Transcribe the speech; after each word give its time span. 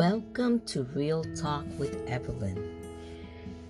Welcome 0.00 0.60
to 0.60 0.84
Real 0.94 1.22
Talk 1.36 1.66
with 1.78 2.08
Evelyn. 2.08 2.80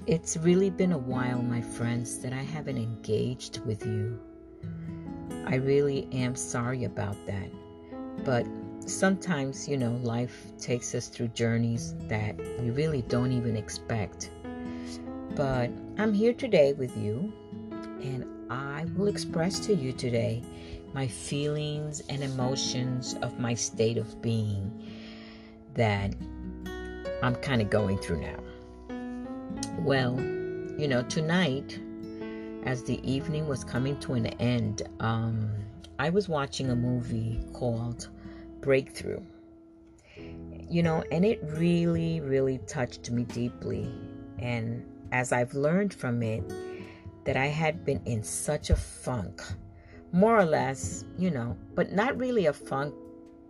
It's 0.06 0.36
really 0.36 0.70
been 0.70 0.92
a 0.92 0.96
while, 0.96 1.42
my 1.42 1.60
friends, 1.60 2.20
that 2.20 2.32
I 2.32 2.44
haven't 2.44 2.76
engaged 2.76 3.58
with 3.66 3.84
you. 3.84 4.16
I 5.46 5.56
really 5.56 6.08
am 6.12 6.36
sorry 6.36 6.84
about 6.84 7.16
that. 7.26 7.50
But 8.24 8.46
sometimes, 8.86 9.68
you 9.68 9.76
know, 9.76 9.98
life 10.04 10.52
takes 10.56 10.94
us 10.94 11.08
through 11.08 11.28
journeys 11.34 11.96
that 12.06 12.36
we 12.60 12.70
really 12.70 13.02
don't 13.02 13.32
even 13.32 13.56
expect. 13.56 14.30
But 15.34 15.72
I'm 15.98 16.14
here 16.14 16.32
today 16.32 16.74
with 16.74 16.96
you, 16.96 17.32
and 18.04 18.24
I 18.48 18.84
will 18.94 19.08
express 19.08 19.58
to 19.66 19.74
you 19.74 19.92
today 19.92 20.44
my 20.94 21.08
feelings 21.08 22.04
and 22.08 22.22
emotions 22.22 23.16
of 23.20 23.40
my 23.40 23.54
state 23.54 23.98
of 23.98 24.22
being 24.22 24.70
that 25.74 26.14
I'm 27.22 27.34
kind 27.36 27.60
of 27.62 27.70
going 27.70 27.98
through 27.98 28.20
now. 28.20 28.38
Well, 29.78 30.18
you 30.78 30.88
know, 30.88 31.02
tonight, 31.02 31.78
as 32.64 32.82
the 32.84 33.00
evening 33.10 33.46
was 33.46 33.64
coming 33.64 33.98
to 34.00 34.14
an 34.14 34.26
end, 34.26 34.82
um, 35.00 35.50
I 35.98 36.10
was 36.10 36.28
watching 36.28 36.70
a 36.70 36.76
movie 36.76 37.40
called 37.52 38.08
Breakthrough. 38.60 39.22
You 40.16 40.82
know, 40.82 41.04
and 41.10 41.24
it 41.24 41.40
really, 41.42 42.20
really 42.20 42.58
touched 42.66 43.10
me 43.10 43.24
deeply. 43.24 43.92
And 44.38 44.84
as 45.12 45.32
I've 45.32 45.54
learned 45.54 45.92
from 45.92 46.22
it, 46.22 46.44
that 47.24 47.36
I 47.36 47.46
had 47.46 47.84
been 47.84 48.00
in 48.06 48.22
such 48.22 48.70
a 48.70 48.76
funk, 48.76 49.42
more 50.12 50.38
or 50.38 50.44
less, 50.44 51.04
you 51.18 51.30
know, 51.30 51.56
but 51.74 51.92
not 51.92 52.16
really 52.16 52.46
a 52.46 52.52
funk 52.52 52.94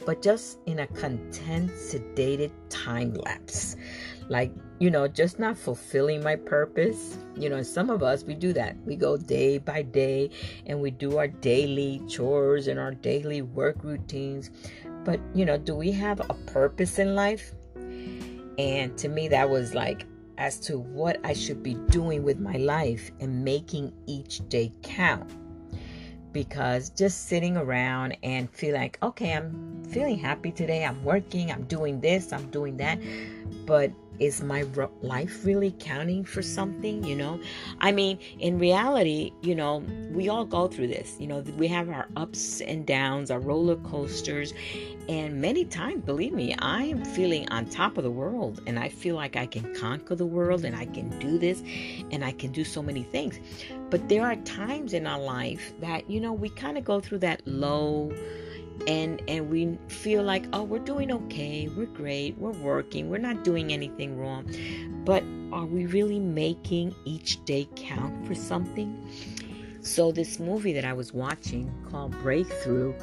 but 0.07 0.23
just 0.23 0.59
in 0.67 0.81
a 0.81 0.87
content, 0.87 1.71
sedated 1.71 2.51
time 2.69 3.15
lapse. 3.15 3.77
Like, 4.29 4.53
you 4.79 4.91
know, 4.91 5.09
just 5.09 5.39
not 5.39 5.59
fulfilling 5.59 6.23
my 6.23 6.37
purpose. 6.37 7.19
You 7.37 7.51
know, 7.51 7.63
some 7.63 7.91
of 7.91 8.03
us, 8.03 8.23
we 8.25 8.35
do 8.35 8.53
that. 8.53 8.77
We 8.87 8.97
go 8.97 9.17
day 9.17 9.59
by 9.59 9.83
day 9.83 10.31
and 10.67 10.81
we 10.81 10.91
do 10.91 11.19
our 11.19 11.29
daily 11.29 12.01
chores 12.09 12.69
and 12.69 12.79
our 12.79 12.93
daily 12.93 13.43
work 13.43 13.83
routines. 13.83 14.51
But, 15.05 15.21
you 15.35 15.45
know, 15.45 15.59
do 15.59 15.75
we 15.75 15.91
have 15.93 16.21
a 16.21 16.35
purpose 16.47 16.99
in 16.99 17.15
life? 17.15 17.53
And 18.59 18.97
to 18.99 19.09
me, 19.09 19.29
that 19.29 19.49
was 19.49 19.75
like, 19.75 20.07
as 20.39 20.59
to 20.59 20.79
what 20.79 21.19
I 21.25 21.35
should 21.35 21.63
be 21.63 21.75
doing 21.91 22.23
with 22.23 22.41
my 22.41 22.57
life 22.57 23.11
and 23.21 23.45
making 23.45 23.93
each 24.07 24.49
day 24.49 24.73
count 24.83 25.31
because 26.33 26.91
just 26.91 27.29
sitting 27.29 27.57
around 27.57 28.17
and 28.23 28.51
feel 28.51 28.75
like, 28.75 28.99
okay, 29.03 29.33
I'm 29.33 29.85
feeling 29.89 30.19
happy 30.19 30.53
today, 30.53 30.85
I'm 30.85 31.03
working, 31.05 31.51
I'm 31.51 31.65
doing 31.65 32.01
this, 32.01 32.33
I'm 32.33 32.51
doing 32.51 32.77
that, 32.79 32.99
but 33.67 33.91
is 34.21 34.43
my 34.43 34.65
life 35.03 35.45
really 35.45 35.75
counting 35.79 36.25
for 36.25 36.43
something 36.43 37.03
you 37.05 37.17
know? 37.17 37.41
I 37.81 37.93
mean 37.93 38.19
in 38.39 38.59
reality 38.59 39.33
you 39.43 39.55
know 39.55 39.85
we 40.13 40.29
all 40.29 40.45
go 40.45 40.69
through 40.69 40.89
this 40.89 41.17
you 41.19 41.27
know? 41.27 41.41
We 41.57 41.67
have 41.69 41.89
our 41.89 42.09
ups 42.17 42.61
and 42.61 42.87
downs 42.87 43.31
our 43.31 43.41
roller 43.41 43.77
coasters 43.77 44.55
and 45.09 45.41
many 45.41 45.65
times 45.65 46.05
believe 46.05 46.33
me 46.33 46.55
i 46.61 46.85
am 46.85 47.05
feeling 47.05 47.49
on 47.49 47.67
top 47.67 47.99
of 47.99 48.05
the 48.05 48.11
world 48.11 48.61
and 48.67 48.79
i 48.79 48.89
feel 48.89 49.17
like 49.17 49.37
i 49.37 49.47
can 49.47 49.75
conquer 49.75 50.15
the 50.15 50.27
world 50.27 50.65
and 50.65 50.77
i 50.77 50.85
can 50.87 51.09
do 51.19 51.39
this 51.39 51.63
and 52.11 52.25
i 52.25 52.31
can 52.33 52.53
do 52.53 52.65
so 52.65 52.83
many 52.83 53.03
things. 53.03 53.41
But 53.91 54.09
there 54.09 54.25
are 54.25 54.37
times 54.37 54.93
in 54.93 55.07
our 55.07 55.21
life 55.21 55.73
that 55.81 56.09
you 56.09 56.21
know 56.21 56.33
we 56.33 56.49
kind 56.51 56.79
of 56.79 56.85
go 56.85 57.01
through 57.01 57.19
that 57.19 57.43
low 57.47 58.13
and 58.87 59.23
and 59.29 59.51
we 59.51 59.79
feel 59.89 60.23
like 60.23 60.45
oh 60.53 60.63
we're 60.63 60.79
doing 60.79 61.13
okay 61.13 61.69
we're 61.77 61.87
great 61.87 62.37
we're 62.39 62.51
working 62.51 63.11
we're 63.11 63.19
not 63.19 63.45
doing 63.45 63.73
anything 63.73 64.19
wrong. 64.19 64.45
But 65.05 65.23
are 65.53 65.67
we 65.67 65.87
really 65.87 66.19
making 66.21 66.95
each 67.05 67.45
day 67.45 67.69
count 67.77 68.27
for 68.27 68.35
something? 68.35 69.09
So 69.83 70.13
this 70.13 70.39
movie 70.39 70.73
that 70.75 70.85
i 70.85 70.93
was 70.93 71.13
watching 71.13 71.73
called 71.91 72.13
breakthrough 72.23 72.95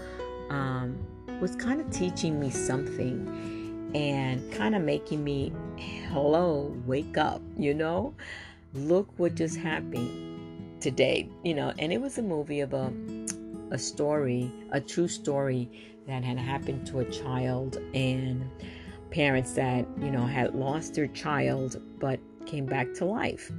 um, 0.49 0.97
was 1.41 1.55
kind 1.55 1.81
of 1.81 1.89
teaching 1.91 2.39
me 2.39 2.49
something 2.49 3.91
and 3.95 4.51
kind 4.53 4.75
of 4.75 4.81
making 4.81 5.23
me 5.23 5.51
hello 6.09 6.75
wake 6.85 7.17
up 7.17 7.41
you 7.57 7.73
know? 7.73 8.13
Look 8.73 9.07
what 9.17 9.35
just 9.35 9.57
happened 9.57 10.81
today 10.81 11.29
you 11.43 11.53
know? 11.53 11.73
And 11.79 11.91
it 11.91 12.01
was 12.01 12.17
a 12.17 12.23
movie 12.23 12.61
of 12.61 12.73
a 13.71 13.77
story, 13.77 14.51
a 14.71 14.81
true 14.81 15.07
story 15.07 15.69
that 16.07 16.23
had 16.23 16.37
happened 16.37 16.87
to 16.87 16.99
a 16.99 17.05
child 17.05 17.77
and 17.93 18.49
parents 19.11 19.53
that, 19.53 19.85
you 19.99 20.11
know, 20.11 20.25
had 20.25 20.55
lost 20.55 20.95
their 20.95 21.07
child 21.07 21.81
but 21.99 22.19
came 22.45 22.65
back 22.65 22.93
to 22.95 23.05
life. 23.05 23.51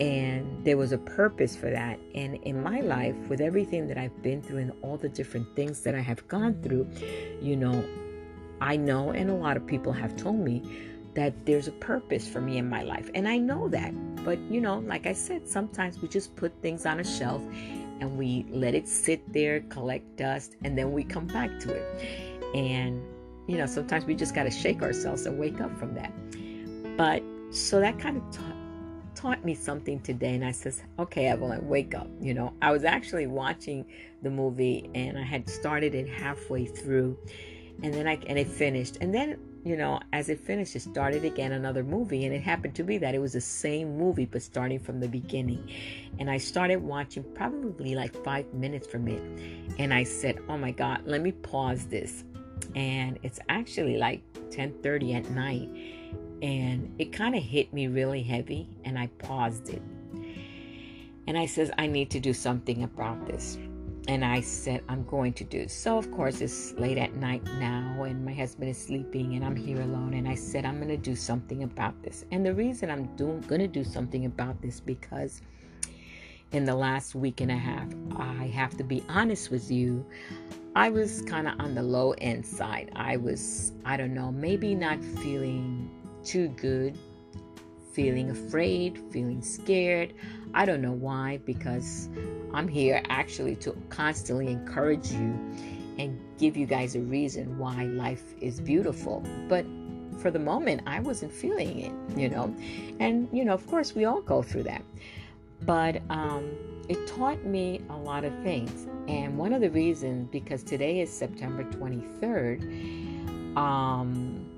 And 0.00 0.64
there 0.64 0.76
was 0.76 0.92
a 0.92 0.98
purpose 0.98 1.54
for 1.54 1.70
that. 1.70 2.00
And 2.14 2.36
in 2.42 2.62
my 2.62 2.80
life, 2.80 3.14
with 3.28 3.40
everything 3.40 3.86
that 3.88 3.98
I've 3.98 4.22
been 4.22 4.42
through 4.42 4.58
and 4.58 4.72
all 4.82 4.96
the 4.96 5.08
different 5.08 5.54
things 5.54 5.82
that 5.82 5.94
I 5.94 6.00
have 6.00 6.26
gone 6.26 6.60
through, 6.62 6.88
you 7.40 7.54
know, 7.56 7.84
I 8.60 8.76
know, 8.76 9.10
and 9.10 9.30
a 9.30 9.34
lot 9.34 9.56
of 9.56 9.66
people 9.66 9.92
have 9.92 10.16
told 10.16 10.36
me 10.36 10.62
that 11.14 11.46
there's 11.46 11.68
a 11.68 11.72
purpose 11.72 12.26
for 12.26 12.40
me 12.40 12.58
in 12.58 12.68
my 12.68 12.82
life. 12.82 13.08
And 13.14 13.28
I 13.28 13.38
know 13.38 13.68
that. 13.68 13.92
But, 14.24 14.38
you 14.50 14.60
know, 14.60 14.78
like 14.80 15.06
I 15.06 15.12
said, 15.12 15.46
sometimes 15.46 16.00
we 16.00 16.08
just 16.08 16.34
put 16.34 16.52
things 16.60 16.86
on 16.86 16.98
a 16.98 17.04
shelf 17.04 17.42
and 18.00 18.16
we 18.18 18.46
let 18.50 18.74
it 18.74 18.88
sit 18.88 19.32
there, 19.32 19.60
collect 19.60 20.16
dust, 20.16 20.56
and 20.64 20.76
then 20.76 20.92
we 20.92 21.04
come 21.04 21.26
back 21.26 21.58
to 21.60 21.72
it. 21.72 22.54
And, 22.54 23.02
you 23.46 23.56
know, 23.56 23.66
sometimes 23.66 24.04
we 24.04 24.14
just 24.14 24.34
got 24.34 24.44
to 24.44 24.50
shake 24.50 24.82
ourselves 24.82 25.26
and 25.26 25.38
wake 25.38 25.60
up 25.60 25.76
from 25.78 25.94
that. 25.94 26.12
But 26.96 27.22
so 27.50 27.80
that 27.80 27.98
kind 27.98 28.16
of 28.16 28.30
taught, 28.30 28.56
taught 29.14 29.44
me 29.44 29.54
something 29.54 30.00
today. 30.00 30.34
And 30.34 30.44
I 30.44 30.52
says, 30.52 30.82
okay, 30.98 31.26
Evelyn, 31.26 31.68
wake 31.68 31.94
up. 31.94 32.08
You 32.20 32.34
know, 32.34 32.52
I 32.62 32.72
was 32.72 32.84
actually 32.84 33.26
watching 33.26 33.84
the 34.22 34.30
movie 34.30 34.90
and 34.94 35.18
I 35.18 35.22
had 35.22 35.48
started 35.48 35.94
it 35.94 36.08
halfway 36.08 36.66
through 36.66 37.18
and 37.82 37.92
then 37.92 38.06
I, 38.06 38.18
and 38.26 38.38
it 38.38 38.46
finished. 38.46 38.98
And 39.00 39.14
then 39.14 39.38
you 39.64 39.78
know, 39.78 39.98
as 40.12 40.28
it 40.28 40.38
finished, 40.40 40.76
it 40.76 40.80
started 40.80 41.24
again 41.24 41.52
another 41.52 41.82
movie. 41.82 42.26
And 42.26 42.34
it 42.34 42.42
happened 42.42 42.74
to 42.76 42.82
be 42.82 42.98
that 42.98 43.14
it 43.14 43.18
was 43.18 43.32
the 43.32 43.40
same 43.40 43.96
movie, 43.96 44.26
but 44.26 44.42
starting 44.42 44.78
from 44.78 45.00
the 45.00 45.08
beginning. 45.08 45.70
And 46.18 46.30
I 46.30 46.36
started 46.36 46.76
watching 46.76 47.24
probably 47.34 47.94
like 47.94 48.14
five 48.22 48.52
minutes 48.52 48.86
from 48.86 49.08
it. 49.08 49.22
And 49.78 49.92
I 49.92 50.04
said, 50.04 50.38
oh 50.48 50.58
my 50.58 50.70
God, 50.70 51.02
let 51.06 51.22
me 51.22 51.32
pause 51.32 51.86
this. 51.86 52.24
And 52.74 53.18
it's 53.22 53.40
actually 53.48 53.96
like 53.96 54.22
10:30 54.50 55.14
at 55.14 55.30
night. 55.30 55.70
And 56.42 56.94
it 56.98 57.12
kind 57.12 57.34
of 57.34 57.42
hit 57.42 57.72
me 57.72 57.88
really 57.88 58.22
heavy. 58.22 58.68
And 58.84 58.98
I 58.98 59.06
paused 59.18 59.70
it. 59.70 59.82
And 61.26 61.38
I 61.38 61.46
says, 61.46 61.70
I 61.78 61.86
need 61.86 62.10
to 62.10 62.20
do 62.20 62.34
something 62.34 62.82
about 62.82 63.26
this 63.26 63.56
and 64.06 64.24
I 64.24 64.40
said, 64.40 64.82
I'm 64.88 65.04
going 65.04 65.32
to 65.34 65.44
do. 65.44 65.66
So, 65.68 65.96
of 65.96 66.10
course, 66.10 66.40
it's 66.40 66.72
late 66.72 66.98
at 66.98 67.14
night 67.14 67.42
now, 67.58 68.02
and 68.02 68.24
my 68.24 68.34
husband 68.34 68.68
is 68.70 68.78
sleeping, 68.78 69.34
and 69.34 69.44
I'm 69.44 69.56
here 69.56 69.80
alone. 69.80 70.14
And 70.14 70.28
I 70.28 70.34
said, 70.34 70.64
I'm 70.66 70.76
going 70.76 70.88
to 70.88 70.96
do 70.96 71.16
something 71.16 71.62
about 71.62 72.02
this. 72.02 72.24
And 72.30 72.44
the 72.44 72.54
reason 72.54 72.90
I'm 72.90 73.06
doing, 73.16 73.40
going 73.42 73.62
to 73.62 73.68
do 73.68 73.84
something 73.84 74.26
about 74.26 74.60
this 74.60 74.78
because 74.80 75.40
in 76.52 76.64
the 76.64 76.74
last 76.74 77.14
week 77.14 77.40
and 77.40 77.50
a 77.50 77.56
half, 77.56 77.88
I 78.16 78.46
have 78.48 78.76
to 78.76 78.84
be 78.84 79.02
honest 79.08 79.50
with 79.50 79.70
you, 79.70 80.06
I 80.76 80.90
was 80.90 81.22
kind 81.22 81.48
of 81.48 81.58
on 81.58 81.74
the 81.74 81.82
low 81.82 82.12
end 82.18 82.44
side. 82.44 82.92
I 82.94 83.16
was, 83.16 83.72
I 83.84 83.96
don't 83.96 84.12
know, 84.12 84.30
maybe 84.30 84.74
not 84.74 85.02
feeling 85.02 85.90
too 86.24 86.48
good, 86.48 86.98
feeling 87.92 88.30
afraid, 88.30 89.00
feeling 89.10 89.40
scared. 89.40 90.14
I 90.54 90.64
don't 90.64 90.80
know 90.80 90.92
why, 90.92 91.40
because 91.44 92.08
I'm 92.52 92.68
here 92.68 93.02
actually 93.08 93.56
to 93.56 93.72
constantly 93.88 94.46
encourage 94.46 95.10
you 95.10 95.36
and 95.98 96.20
give 96.38 96.56
you 96.56 96.64
guys 96.66 96.94
a 96.94 97.00
reason 97.00 97.58
why 97.58 97.84
life 97.86 98.22
is 98.40 98.60
beautiful. 98.60 99.24
But 99.48 99.66
for 100.18 100.30
the 100.30 100.38
moment, 100.38 100.82
I 100.86 101.00
wasn't 101.00 101.32
feeling 101.32 101.80
it, 101.80 102.18
you 102.18 102.28
know. 102.28 102.54
And, 103.00 103.28
you 103.32 103.44
know, 103.44 103.52
of 103.52 103.66
course, 103.66 103.96
we 103.96 104.04
all 104.04 104.22
go 104.22 104.42
through 104.42 104.62
that. 104.64 104.82
But 105.62 106.02
um, 106.08 106.52
it 106.88 107.04
taught 107.08 107.44
me 107.44 107.80
a 107.90 107.96
lot 107.96 108.24
of 108.24 108.32
things. 108.44 108.86
And 109.08 109.36
one 109.36 109.52
of 109.52 109.60
the 109.60 109.70
reasons, 109.70 110.28
because 110.30 110.62
today 110.62 111.00
is 111.00 111.12
September 111.12 111.64
23rd, 111.64 113.56
um, 113.56 114.48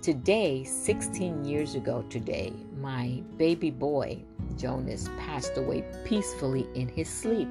today, 0.00 0.62
16 0.62 1.44
years 1.44 1.74
ago 1.74 2.04
today, 2.08 2.52
my 2.80 3.22
baby 3.36 3.70
boy 3.70 4.22
Jonas 4.56 5.08
passed 5.18 5.56
away 5.56 5.84
peacefully 6.04 6.66
in 6.74 6.88
his 6.88 7.08
sleep. 7.08 7.48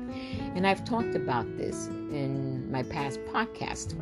And 0.56 0.66
I've 0.66 0.86
talked 0.86 1.16
about 1.16 1.58
this 1.58 1.88
in 1.88 2.72
my 2.72 2.84
past 2.84 3.20
podcast. 3.26 4.00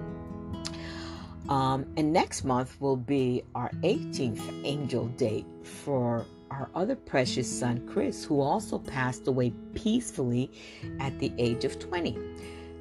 Um, 1.49 1.85
and 1.97 2.13
next 2.13 2.45
month 2.45 2.79
will 2.79 2.95
be 2.95 3.43
our 3.55 3.71
18th 3.83 4.65
angel 4.65 5.07
date 5.07 5.45
for 5.63 6.25
our 6.49 6.69
other 6.75 6.95
precious 6.95 7.49
son, 7.49 7.87
Chris, 7.87 8.23
who 8.23 8.41
also 8.41 8.77
passed 8.77 9.27
away 9.27 9.51
peacefully 9.73 10.51
at 10.99 11.17
the 11.19 11.31
age 11.37 11.65
of 11.65 11.79
20. 11.79 12.17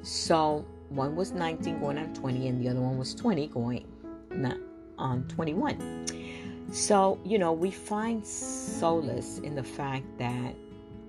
So 0.03 0.65
one 0.89 1.15
was 1.15 1.31
19 1.31 1.79
going 1.79 1.97
on 1.97 2.13
20, 2.13 2.47
and 2.47 2.61
the 2.61 2.69
other 2.69 2.81
one 2.81 2.97
was 2.97 3.15
20 3.15 3.47
going 3.47 3.85
on 4.97 5.25
21. 5.27 6.05
So, 6.71 7.19
you 7.25 7.37
know, 7.37 7.51
we 7.51 7.69
find 7.69 8.25
solace 8.25 9.39
in 9.39 9.55
the 9.55 9.63
fact 9.63 10.05
that 10.17 10.55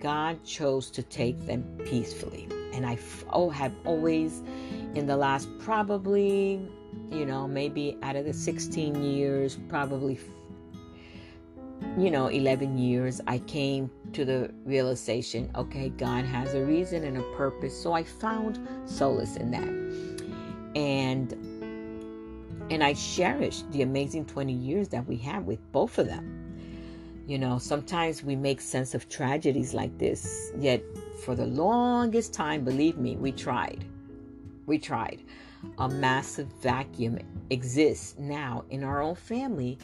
God 0.00 0.42
chose 0.42 0.90
to 0.90 1.04
take 1.04 1.46
them 1.46 1.62
peacefully. 1.84 2.48
And 2.72 2.84
I 2.84 2.98
oh, 3.30 3.48
have 3.50 3.72
always, 3.84 4.42
in 4.94 5.06
the 5.06 5.16
last 5.16 5.48
probably, 5.60 6.60
you 7.12 7.24
know, 7.24 7.46
maybe 7.46 7.96
out 8.02 8.16
of 8.16 8.24
the 8.24 8.32
16 8.32 9.04
years, 9.04 9.56
probably, 9.68 10.18
you 11.96 12.10
know, 12.10 12.26
11 12.26 12.76
years, 12.76 13.20
I 13.28 13.38
came 13.38 13.88
to 14.14 14.24
the 14.24 14.52
realization 14.64 15.48
okay, 15.54 15.90
God 15.90 16.24
has 16.24 16.54
a 16.54 16.64
reason 16.64 17.04
and 17.04 17.18
a 17.18 17.22
purpose. 17.36 17.80
So 17.80 17.92
I 17.92 18.02
found 18.02 18.58
solace 18.84 19.36
in 19.36 19.52
that. 19.52 20.72
And 20.74 21.51
and 22.72 22.82
I 22.82 22.94
cherish 22.94 23.64
the 23.70 23.82
amazing 23.82 24.24
20 24.24 24.50
years 24.50 24.88
that 24.88 25.06
we 25.06 25.18
have 25.18 25.44
with 25.44 25.60
both 25.72 25.98
of 25.98 26.06
them. 26.06 26.56
You 27.26 27.38
know, 27.38 27.58
sometimes 27.58 28.24
we 28.24 28.34
make 28.34 28.62
sense 28.62 28.94
of 28.94 29.10
tragedies 29.10 29.74
like 29.74 29.98
this, 29.98 30.50
yet 30.58 30.82
for 31.22 31.34
the 31.34 31.44
longest 31.44 32.32
time, 32.32 32.64
believe 32.64 32.96
me, 32.96 33.16
we 33.16 33.30
tried. 33.30 33.84
We 34.64 34.78
tried. 34.78 35.22
A 35.76 35.88
massive 35.88 36.48
vacuum 36.62 37.18
exists 37.50 38.14
now 38.18 38.64
in 38.70 38.82
our 38.84 39.02
own 39.02 39.16
family 39.16 39.78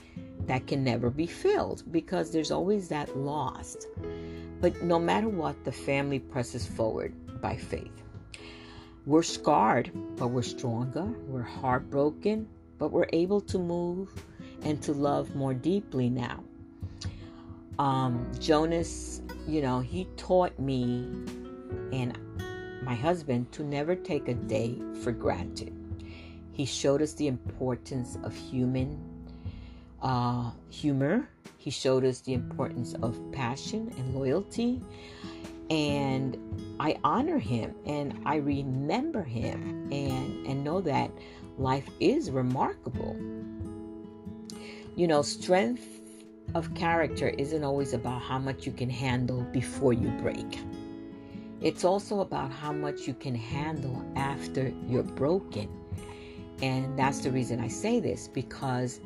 that 0.46 0.66
can 0.66 0.82
never 0.82 1.10
be 1.10 1.26
filled 1.26 1.82
because 1.92 2.30
there's 2.30 2.50
always 2.50 2.88
that 2.88 3.14
lost. 3.18 3.86
But 4.62 4.80
no 4.82 4.98
matter 4.98 5.28
what, 5.28 5.62
the 5.62 5.72
family 5.72 6.20
presses 6.20 6.66
forward 6.66 7.12
by 7.42 7.54
faith. 7.54 8.02
We're 9.04 9.22
scarred, 9.22 9.90
but 10.16 10.28
we're 10.28 10.42
stronger. 10.42 11.04
We're 11.04 11.42
heartbroken, 11.42 12.48
but 12.78 12.90
we're 12.92 13.08
able 13.12 13.40
to 13.42 13.58
move 13.58 14.12
and 14.62 14.82
to 14.82 14.92
love 14.92 15.34
more 15.34 15.54
deeply 15.54 16.08
now. 16.08 16.42
Um, 17.78 18.30
Jonas, 18.40 19.22
you 19.46 19.62
know, 19.62 19.80
he 19.80 20.06
taught 20.16 20.58
me 20.58 21.08
and 21.92 22.18
my 22.82 22.94
husband 22.94 23.52
to 23.52 23.62
never 23.62 23.94
take 23.94 24.28
a 24.28 24.34
day 24.34 24.78
for 25.02 25.12
granted. 25.12 25.72
He 26.52 26.64
showed 26.64 27.02
us 27.02 27.12
the 27.12 27.28
importance 27.28 28.18
of 28.24 28.34
human 28.34 28.98
uh, 30.02 30.50
humor. 30.70 31.28
He 31.56 31.70
showed 31.70 32.04
us 32.04 32.20
the 32.20 32.34
importance 32.34 32.94
of 33.02 33.20
passion 33.32 33.92
and 33.96 34.14
loyalty. 34.14 34.80
And 35.70 36.36
I 36.80 36.98
honor 37.04 37.38
him 37.38 37.74
and 37.84 38.20
I 38.24 38.36
remember 38.36 39.22
him 39.22 39.88
and, 39.92 40.46
and 40.46 40.64
know 40.64 40.80
that 40.80 41.10
life 41.58 41.88
is 42.00 42.30
remarkable. 42.30 43.16
You 44.96 45.06
know, 45.06 45.22
strength 45.22 45.86
of 46.54 46.74
character 46.74 47.28
isn't 47.28 47.62
always 47.62 47.92
about 47.92 48.22
how 48.22 48.38
much 48.38 48.66
you 48.66 48.72
can 48.72 48.90
handle 48.90 49.42
before 49.52 49.92
you 49.92 50.08
break. 50.22 50.58
It's 51.60 51.84
also 51.84 52.20
about 52.20 52.52
how 52.52 52.72
much 52.72 53.06
you 53.06 53.14
can 53.14 53.34
handle 53.34 54.04
after 54.16 54.72
you're 54.86 55.02
broken. 55.02 55.68
And 56.62 56.98
that's 56.98 57.20
the 57.20 57.30
reason 57.30 57.60
I 57.60 57.68
say 57.68 58.00
this 58.00 58.28
because, 58.28 59.00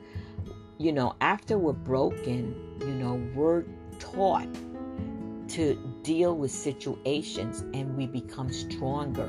you 0.78 0.93
know, 0.93 1.14
after 1.20 1.58
we're 1.58 1.72
broken, 1.72 2.54
you 2.81 2.94
know, 2.94 3.14
we're 3.34 3.64
taught 3.99 4.49
to 5.49 5.75
deal 6.02 6.37
with 6.37 6.50
situations 6.50 7.60
and 7.75 7.96
we 7.96 8.06
become 8.06 8.52
stronger. 8.52 9.28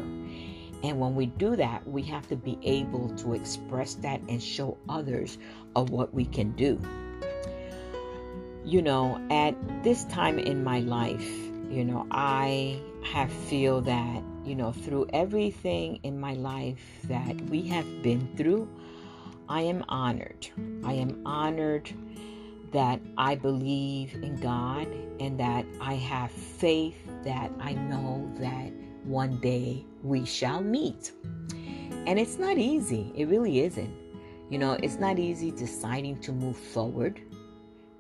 And 0.84 1.00
when 1.00 1.16
we 1.16 1.28
do 1.28 1.56
that, 1.56 1.88
we 1.88 2.02
have 2.04 2.28
to 2.28 2.36
be 2.36 2.60
able 2.62 3.10
to 3.16 3.34
express 3.34 3.96
that 3.96 4.20
and 4.28 4.44
show 4.44 4.78
others 4.90 5.38
of 5.76 5.90
what 5.90 6.14
we 6.14 6.26
can 6.26 6.52
do. 6.52 6.80
You 8.66 8.82
know, 8.82 9.26
at 9.32 9.56
this 9.84 10.04
time 10.06 10.40
in 10.40 10.64
my 10.64 10.80
life, 10.82 11.30
you 11.70 11.86
know, 11.86 12.06
I 12.12 12.82
have 13.06 13.32
feel 13.32 13.82
that, 13.82 14.24
you 14.46 14.56
know, 14.56 14.74
through 14.74 15.08
everything 15.14 16.00
in 16.04 16.20
my 16.20 16.34
life 16.34 16.82
that 17.06 17.40
we 17.50 17.62
have 17.70 18.04
been 18.04 18.36
through, 18.36 18.70
I 19.48 19.62
am 19.62 19.86
honored. 19.88 20.48
I 20.84 20.94
am 20.94 21.22
honored 21.26 21.90
that 22.72 23.00
I 23.18 23.36
believe 23.36 24.16
in 24.16 24.36
God 24.38 24.88
and 25.20 25.40
that 25.40 25.66
I 25.80 25.94
have 25.96 26.32
faith 26.32 26.98
that 27.24 27.52
I 27.60 27.74
know 27.74 28.30
that 28.40 28.72
one 29.06 29.38
day 29.38 29.86
we 30.02 30.26
shall 30.26 30.62
meet. 30.62 31.12
And 32.06 32.20
it's 32.20 32.38
not 32.38 32.58
easy. 32.58 33.12
It 33.16 33.28
really 33.28 33.62
isn't. 33.62 33.94
You 34.50 34.60
know, 34.60 34.74
it's 34.74 35.00
not 35.00 35.20
easy 35.20 35.52
deciding 35.52 36.20
to 36.22 36.32
move 36.32 36.58
forward 36.58 37.22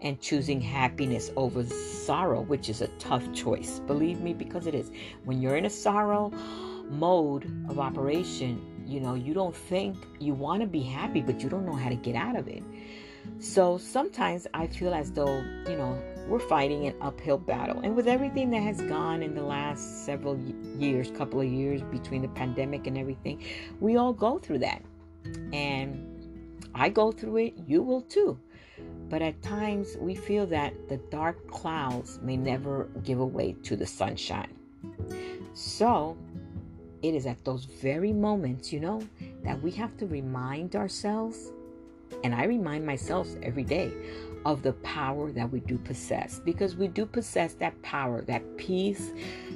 and 0.02 0.20
choosing 0.20 0.60
happiness 0.60 1.32
over 1.38 1.64
sorrow, 1.64 2.42
which 2.42 2.70
is 2.70 2.82
a 2.82 2.88
tough 3.00 3.32
choice. 3.34 3.80
Believe 3.88 4.20
me, 4.20 4.34
because 4.34 4.68
it 4.68 4.76
is. 4.76 4.92
When 5.24 5.42
you're 5.42 5.56
in 5.56 5.66
a 5.66 5.70
sorrow 5.70 6.30
mode 6.90 7.46
of 7.70 7.80
operation, 7.80 8.84
you 8.86 9.00
know, 9.00 9.16
you 9.16 9.34
don't 9.34 9.56
think 9.56 9.96
you 10.20 10.34
want 10.34 10.62
to 10.62 10.68
be 10.68 10.82
happy, 10.82 11.22
but 11.22 11.42
you 11.42 11.50
don't 11.50 11.66
know 11.66 11.76
how 11.76 11.90
to 11.90 11.96
get 11.96 12.16
out 12.16 12.36
of 12.36 12.50
it. 12.50 12.64
So 13.40 13.78
sometimes 13.78 14.46
I 14.54 14.68
feel 14.68 14.94
as 14.94 15.12
though, 15.12 15.38
you 15.70 15.78
know, 15.78 16.02
we're 16.28 16.40
fighting 16.40 16.88
an 16.88 16.96
uphill 17.02 17.38
battle. 17.38 17.82
And 17.82 17.96
with 17.96 18.08
everything 18.08 18.50
that 18.52 18.62
has 18.62 18.82
gone 18.82 19.22
in 19.22 19.36
the 19.36 19.44
last 19.44 20.06
several 20.06 20.38
years, 20.78 21.12
couple 21.12 21.42
of 21.42 21.48
years 21.48 21.82
between 21.84 22.22
the 22.22 22.28
pandemic 22.30 22.88
and 22.88 22.98
everything, 22.98 23.44
we 23.80 23.98
all 23.98 24.14
go 24.14 24.40
through 24.40 24.60
that. 24.60 24.82
And 25.52 26.66
I 26.74 26.90
go 26.90 27.12
through 27.12 27.38
it, 27.38 27.54
you 27.68 27.82
will 27.82 28.02
too. 28.02 28.40
But 29.10 29.22
at 29.22 29.42
times 29.42 29.96
we 30.00 30.16
feel 30.16 30.46
that 30.48 30.90
the 30.90 30.98
dark 30.98 31.48
clouds 31.48 32.20
may 32.22 32.38
never 32.38 32.90
give 33.04 33.20
away 33.20 33.54
to 33.64 33.76
the 33.76 33.86
sunshine. 33.86 34.54
So 35.54 36.18
it 37.02 37.14
is 37.14 37.26
at 37.26 37.44
those 37.46 37.66
very 37.66 38.14
moments, 38.14 38.74
you 38.74 38.80
know, 38.80 39.02
that 39.44 39.62
we 39.62 39.72
have 39.72 39.96
to 39.98 40.08
remind 40.08 40.76
ourselves 40.76 41.52
and 42.24 42.34
I 42.34 42.46
remind 42.46 42.86
myself 42.86 43.28
every 43.42 43.64
day 43.64 43.92
of 44.46 44.62
the 44.62 44.74
power 44.74 45.32
that 45.32 45.50
we 45.52 45.60
do 45.62 45.78
possess 45.78 46.40
because 46.40 46.76
we 46.76 46.88
do 46.88 47.06
possess 47.06 47.54
that 47.56 47.80
power, 47.82 48.22
that 48.22 48.58
peace 48.58 49.12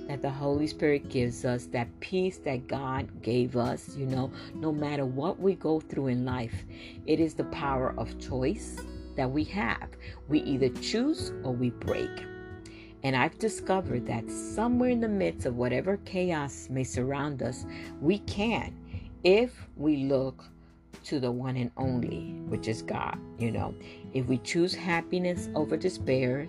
that 0.07 0.21
the 0.21 0.29
Holy 0.29 0.67
Spirit 0.67 1.09
gives 1.09 1.43
us, 1.43 1.65
that 1.67 1.87
peace 1.99 2.37
that 2.39 2.67
God 2.67 3.21
gave 3.21 3.57
us. 3.57 3.95
You 3.95 4.05
know, 4.05 4.31
no 4.55 4.71
matter 4.71 5.05
what 5.05 5.39
we 5.39 5.55
go 5.55 5.79
through 5.79 6.07
in 6.07 6.25
life, 6.25 6.65
it 7.05 7.19
is 7.19 7.33
the 7.33 7.43
power 7.45 7.93
of 7.97 8.17
choice 8.19 8.77
that 9.15 9.29
we 9.29 9.43
have. 9.45 9.89
We 10.27 10.39
either 10.43 10.69
choose 10.69 11.33
or 11.43 11.51
we 11.51 11.71
break. 11.71 12.11
And 13.03 13.15
I've 13.15 13.37
discovered 13.37 14.05
that 14.07 14.29
somewhere 14.29 14.89
in 14.89 15.01
the 15.01 15.09
midst 15.09 15.45
of 15.45 15.55
whatever 15.55 15.97
chaos 15.97 16.67
may 16.69 16.83
surround 16.83 17.43
us, 17.43 17.65
we 18.01 18.19
can, 18.19 18.75
if 19.23 19.67
we 19.75 20.05
look 20.05 20.43
to 21.07 21.19
the 21.19 21.31
one 21.31 21.55
and 21.55 21.71
only, 21.77 22.33
which 22.47 22.67
is 22.67 22.81
God. 22.81 23.17
You 23.37 23.51
know, 23.51 23.73
if 24.17 24.27
we 24.27 24.37
choose 24.39 24.73
happiness 24.73 25.49
over 25.55 25.77
despair 25.77 26.47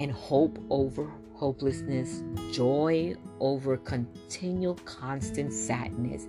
and 0.00 0.10
hope 0.10 0.58
over 0.70 1.10
hopelessness, 1.34 2.22
joy 2.52 3.14
over 3.40 3.76
continual 3.76 4.74
constant 4.86 5.52
sadness, 5.52 6.26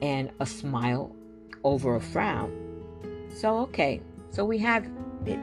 and 0.00 0.30
a 0.40 0.46
smile 0.46 1.14
over 1.64 1.96
a 1.96 2.00
frown. 2.00 2.50
So, 3.34 3.58
okay, 3.58 4.00
so 4.30 4.44
we 4.44 4.58
have 4.58 4.90
it. 5.26 5.38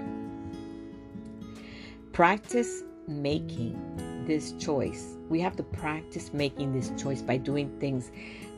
Practice 2.12 2.84
making 3.08 3.80
this 4.30 4.54
choice. 4.54 5.18
We 5.28 5.42
have 5.42 5.56
to 5.56 5.64
practice 5.64 6.32
making 6.34 6.72
this 6.72 6.94
choice 7.02 7.22
by 7.22 7.38
doing 7.38 7.68
things 7.80 8.12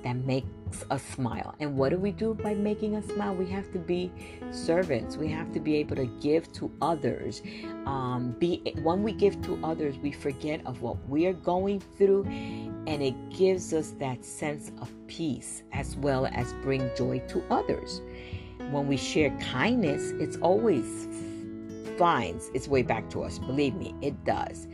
that 0.03 0.17
makes 0.17 0.83
us 0.89 1.01
smile. 1.01 1.55
And 1.61 1.77
what 1.77 1.89
do 1.89 1.97
we 1.97 2.11
do 2.11 2.33
by 2.33 2.55
making 2.55 2.97
us 2.97 3.05
smile? 3.05 3.33
We 3.33 3.49
have 3.51 3.71
to 3.71 3.79
be 3.79 4.11
servants. 4.51 5.15
We 5.15 5.29
have 5.29 5.53
to 5.53 5.61
be 5.61 5.77
able 5.77 5.95
to 5.95 6.07
give 6.19 6.51
to 6.53 6.69
others. 6.81 7.41
Um, 7.85 8.35
be 8.37 8.73
when 8.83 9.01
we 9.01 9.13
give 9.13 9.41
to 9.43 9.57
others, 9.63 9.97
we 9.97 10.11
forget 10.11 10.61
of 10.65 10.81
what 10.81 10.97
we 11.07 11.25
are 11.27 11.33
going 11.33 11.79
through, 11.97 12.25
and 12.25 13.01
it 13.01 13.15
gives 13.29 13.73
us 13.73 13.91
that 13.99 14.25
sense 14.25 14.71
of 14.81 14.91
peace 15.07 15.63
as 15.71 15.95
well 15.95 16.25
as 16.33 16.51
bring 16.63 16.89
joy 16.97 17.19
to 17.29 17.41
others. 17.49 18.01
When 18.71 18.87
we 18.87 18.97
share 18.97 19.29
kindness, 19.39 20.11
it's 20.19 20.35
always 20.37 21.07
finds 21.97 22.49
its 22.49 22.67
way 22.67 22.81
back 22.81 23.09
to 23.11 23.23
us. 23.23 23.39
Believe 23.39 23.75
me, 23.75 23.95
it 24.01 24.25
does. 24.25 24.67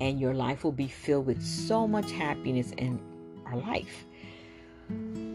And 0.00 0.20
your 0.20 0.34
life 0.34 0.64
will 0.64 0.72
be 0.72 0.88
filled 0.88 1.26
with 1.26 1.42
so 1.42 1.86
much 1.86 2.10
happiness 2.12 2.72
in 2.72 3.00
our 3.46 3.56
life. 3.56 4.06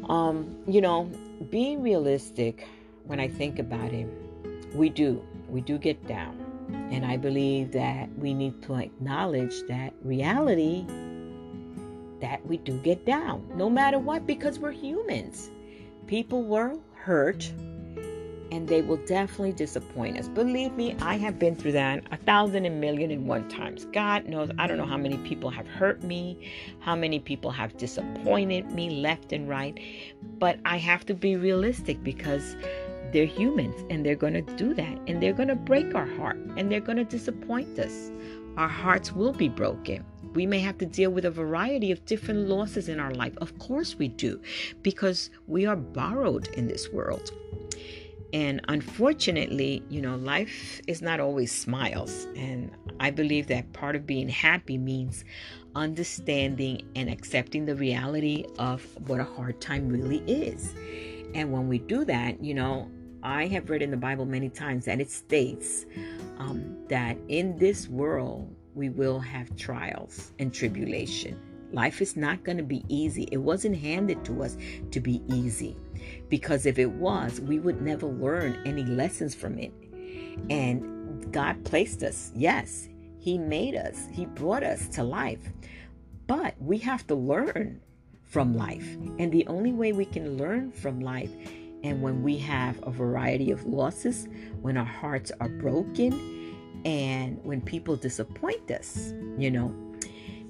Um, 0.08 0.58
you 0.68 0.82
know, 0.82 1.10
being 1.50 1.82
realistic, 1.82 2.68
when 3.06 3.20
I 3.20 3.28
think 3.28 3.60
about 3.60 3.94
it, 3.94 4.08
we 4.76 4.90
do. 4.90 5.26
We 5.50 5.62
do 5.62 5.78
get 5.78 6.08
down. 6.08 6.38
And 6.92 7.06
I 7.06 7.18
believe 7.18 7.72
that 7.72 8.10
we 8.18 8.34
need 8.34 8.62
to 8.64 8.76
acknowledge 8.76 9.64
that 9.68 9.94
reality 10.04 10.86
that 12.22 12.46
we 12.46 12.58
do 12.58 12.78
get 12.80 13.06
down, 13.06 13.46
no 13.56 13.70
matter 13.70 13.98
what, 13.98 14.28
because 14.28 14.60
we're 14.60 14.72
humans. 14.72 15.50
People 16.08 16.44
were 16.44 16.78
hurt 16.94 17.52
and 18.52 18.68
they 18.68 18.82
will 18.82 18.98
definitely 18.98 19.54
disappoint 19.54 20.20
us. 20.20 20.28
Believe 20.28 20.74
me, 20.74 20.96
I 21.02 21.16
have 21.18 21.40
been 21.40 21.56
through 21.56 21.72
that 21.72 22.04
a 22.12 22.18
thousand 22.18 22.66
and 22.66 22.82
million 22.82 23.10
and 23.10 23.26
one 23.28 23.48
times. 23.48 23.86
God 23.86 24.26
knows, 24.26 24.52
I 24.60 24.68
don't 24.68 24.78
know 24.78 24.86
how 24.86 24.98
many 24.98 25.18
people 25.20 25.50
have 25.50 25.66
hurt 25.68 26.04
me, 26.04 26.52
how 26.80 26.96
many 26.96 27.20
people 27.20 27.50
have 27.52 27.78
disappointed 27.78 28.72
me 28.72 28.90
left 28.90 29.32
and 29.32 29.48
right, 29.48 29.80
but 30.38 30.60
I 30.66 30.78
have 30.78 31.06
to 31.06 31.14
be 31.14 31.36
realistic 31.38 32.04
because 32.04 32.56
they're 33.14 33.26
humans 33.26 33.86
and 33.90 34.06
they're 34.06 34.16
going 34.16 34.34
to 34.34 34.56
do 34.56 34.74
that 34.74 35.00
and 35.08 35.22
they're 35.22 35.34
going 35.34 35.50
to 35.50 35.56
break 35.56 35.96
our 35.96 36.06
heart 36.06 36.38
and 36.58 36.72
they're 36.72 36.80
going 36.80 36.98
to 36.98 37.06
disappoint 37.06 37.80
us. 37.80 38.12
Our 38.58 38.68
hearts 38.68 39.14
will 39.14 39.34
be 39.34 39.48
broken. 39.48 40.04
We 40.34 40.46
may 40.46 40.60
have 40.60 40.78
to 40.78 40.86
deal 40.86 41.10
with 41.10 41.26
a 41.26 41.32
variety 41.32 41.92
of 41.92 42.06
different 42.06 42.48
losses 42.48 42.88
in 42.88 43.00
our 43.00 43.14
life. 43.14 43.34
Of 43.38 43.58
course, 43.60 43.98
we 43.98 44.08
do, 44.08 44.42
because 44.82 45.30
we 45.48 45.66
are 45.66 45.76
borrowed 45.76 46.48
in 46.50 46.68
this 46.68 46.90
world. 46.90 47.32
And 48.34 48.62
unfortunately, 48.68 49.84
you 49.90 50.02
know, 50.02 50.16
life 50.16 50.82
is 50.88 51.02
not 51.02 51.20
always 51.20 51.52
smiles. 51.52 52.28
And 52.36 52.72
I 53.00 53.12
believe 53.12 53.48
that 53.48 53.72
part 53.74 53.96
of 53.96 54.06
being 54.06 54.30
happy 54.30 54.78
means 54.78 55.26
understanding 55.76 56.88
and 56.96 57.10
accepting 57.10 57.66
the 57.66 57.76
reality 57.76 58.46
of 58.58 58.86
what 59.08 59.20
a 59.20 59.24
hard 59.24 59.60
time 59.60 59.90
really 59.90 60.20
is. 60.20 60.74
And 61.34 61.52
when 61.52 61.68
we 61.68 61.80
do 61.80 62.06
that, 62.06 62.44
you 62.44 62.54
know, 62.54 62.90
I 63.24 63.48
have 63.48 63.70
read 63.70 63.82
in 63.82 63.92
the 63.92 63.98
Bible 63.98 64.26
many 64.26 64.50
times 64.50 64.86
that 64.86 65.00
it 65.00 65.12
states 65.12 65.86
um, 66.40 66.78
that 66.90 67.18
in 67.28 67.58
this 67.58 67.88
world 67.88 68.54
we 68.74 68.90
will 68.90 69.20
have 69.20 69.56
trials 69.56 70.32
and 70.40 70.54
tribulation. 70.54 71.40
Life 71.72 72.02
is 72.02 72.16
not 72.18 72.44
going 72.44 72.58
to 72.58 72.64
be 72.64 72.84
easy. 72.88 73.28
It 73.32 73.38
wasn't 73.38 73.78
handed 73.78 74.24
to 74.26 74.44
us 74.44 74.58
to 74.92 75.00
be 75.00 75.22
easy 75.28 75.76
because 76.30 76.66
if 76.66 76.78
it 76.80 76.92
was, 76.92 77.40
we 77.42 77.60
would 77.60 77.82
never 77.82 78.08
learn 78.08 78.62
any 78.66 78.84
lessons 78.84 79.36
from 79.36 79.58
it. 79.58 79.74
And 80.50 81.32
God 81.32 81.64
placed 81.64 82.04
us. 82.04 82.32
Yes, 82.36 82.90
He 83.20 83.38
made 83.38 83.76
us, 83.76 84.08
He 84.12 84.26
brought 84.26 84.64
us 84.64 84.88
to 84.90 85.04
life. 85.04 85.42
But 86.28 86.56
we 86.60 86.78
have 86.80 87.06
to 87.08 87.16
learn 87.16 87.82
from 88.24 88.56
life. 88.56 88.88
And 89.20 89.32
the 89.32 89.46
only 89.48 89.74
way 89.74 89.92
we 89.92 90.06
can 90.06 90.38
learn 90.38 90.72
from 90.72 91.00
life 91.02 91.32
and 91.84 92.02
when 92.02 92.22
we 92.22 92.38
have 92.38 92.80
a 92.84 92.92
variety 92.92 93.52
of 93.52 93.66
losses, 93.66 94.28
when 94.62 94.78
our 94.78 94.86
hearts 94.86 95.32
are 95.40 95.50
broken, 95.50 96.14
and 96.86 97.40
when 97.44 97.62
people 97.62 97.96
disappoint 97.96 98.70
us, 98.72 99.14
you 99.38 99.52
know, 99.52 99.74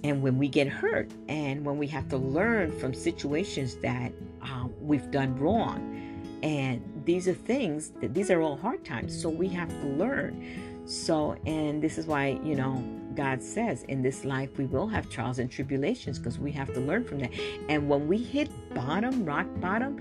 and 0.04 0.22
when 0.22 0.38
we 0.38 0.48
get 0.48 0.68
hurt 0.68 1.12
and 1.30 1.64
when 1.64 1.78
we 1.78 1.88
have 1.88 2.10
to 2.10 2.18
learn 2.18 2.78
from 2.80 2.94
situations 2.94 3.76
that 3.76 4.12
um, 4.42 4.74
we've 4.80 5.12
done 5.12 5.38
wrong. 5.38 5.98
And 6.44 6.82
these 7.06 7.28
are 7.28 7.34
things 7.34 7.92
that 8.02 8.14
these 8.14 8.32
are 8.32 8.42
all 8.42 8.58
hard 8.58 8.84
times 8.84 9.20
so 9.20 9.30
we 9.30 9.48
have 9.50 9.70
to 9.70 9.88
learn. 9.88 10.84
So 10.86 11.36
and 11.46 11.82
this 11.82 11.98
is 11.98 12.08
why 12.08 12.40
you 12.44 12.56
know 12.56 12.84
god 13.16 13.42
says 13.42 13.84
in 13.84 14.02
this 14.02 14.26
life 14.26 14.58
we 14.58 14.66
will 14.66 14.88
have 14.88 15.10
trials 15.10 15.40
and 15.40 15.52
tribulations 15.52 16.18
because 16.18 16.40
we 16.40 16.52
have 16.52 16.74
to 16.74 16.80
learn 16.80 17.04
from 17.04 17.20
that 17.20 17.32
and 17.70 17.88
when 17.88 18.08
we 18.08 18.18
hit 18.18 18.50
bottom 18.74 19.26
rock 19.26 19.48
bottom 19.60 20.00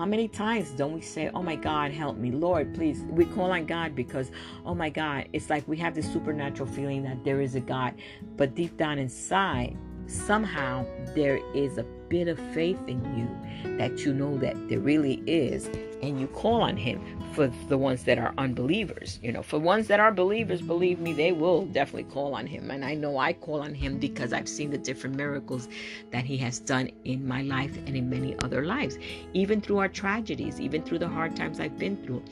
how 0.00 0.06
many 0.06 0.28
times 0.28 0.70
don't 0.70 0.92
we 0.92 1.00
say, 1.00 1.30
Oh 1.34 1.42
my 1.42 1.56
God, 1.56 1.90
help 1.90 2.16
me, 2.16 2.30
Lord, 2.30 2.74
please? 2.74 3.02
We 3.10 3.26
call 3.26 3.50
on 3.50 3.66
God 3.66 3.94
because, 3.94 4.30
oh 4.64 4.74
my 4.74 4.88
God, 4.88 5.28
it's 5.32 5.50
like 5.50 5.66
we 5.68 5.76
have 5.76 5.94
this 5.94 6.10
supernatural 6.10 6.68
feeling 6.70 7.02
that 7.02 7.22
there 7.24 7.40
is 7.40 7.54
a 7.54 7.60
God. 7.60 7.94
But 8.36 8.54
deep 8.54 8.76
down 8.76 8.98
inside, 8.98 9.76
somehow 10.06 10.86
there 11.14 11.38
is 11.54 11.76
a 11.76 11.82
bit 12.08 12.28
of 12.28 12.38
faith 12.54 12.78
in 12.86 13.04
you 13.16 13.76
that 13.76 14.06
you 14.06 14.14
know 14.14 14.38
that 14.38 14.68
there 14.68 14.80
really 14.80 15.22
is, 15.26 15.66
and 16.02 16.18
you 16.20 16.28
call 16.28 16.62
on 16.62 16.76
Him 16.76 17.02
for 17.32 17.48
the 17.68 17.78
ones 17.78 18.04
that 18.04 18.18
are 18.18 18.34
unbelievers. 18.38 19.18
You 19.22 19.32
know, 19.32 19.42
for 19.42 19.58
ones 19.58 19.86
that 19.88 20.00
are 20.00 20.12
believers, 20.12 20.60
believe 20.60 21.00
me, 21.00 21.12
they 21.12 21.32
will 21.32 21.66
definitely 21.66 22.10
call 22.12 22.34
on 22.34 22.46
Him. 22.46 22.70
And 22.70 22.84
I 22.84 22.94
know 22.94 23.18
I 23.18 23.32
call 23.32 23.60
on 23.62 23.74
Him 23.74 23.98
because 23.98 24.32
I've 24.32 24.48
seen 24.48 24.70
the 24.70 24.78
different 24.78 25.16
miracles 25.16 25.68
that 26.10 26.24
He 26.24 26.36
has 26.38 26.58
done 26.58 26.90
in 27.04 27.26
my 27.26 27.42
life 27.42 27.76
and 27.86 27.96
in 27.96 28.10
many 28.10 28.36
other 28.40 28.64
lives. 28.64 28.98
Even 29.32 29.60
through 29.60 29.78
our 29.78 29.88
tragedies, 29.88 30.60
even 30.60 30.82
through 30.82 30.98
the 30.98 31.08
hard 31.08 31.36
times 31.36 31.60
I've 31.60 31.78
been 31.78 31.96
through, 32.04 32.22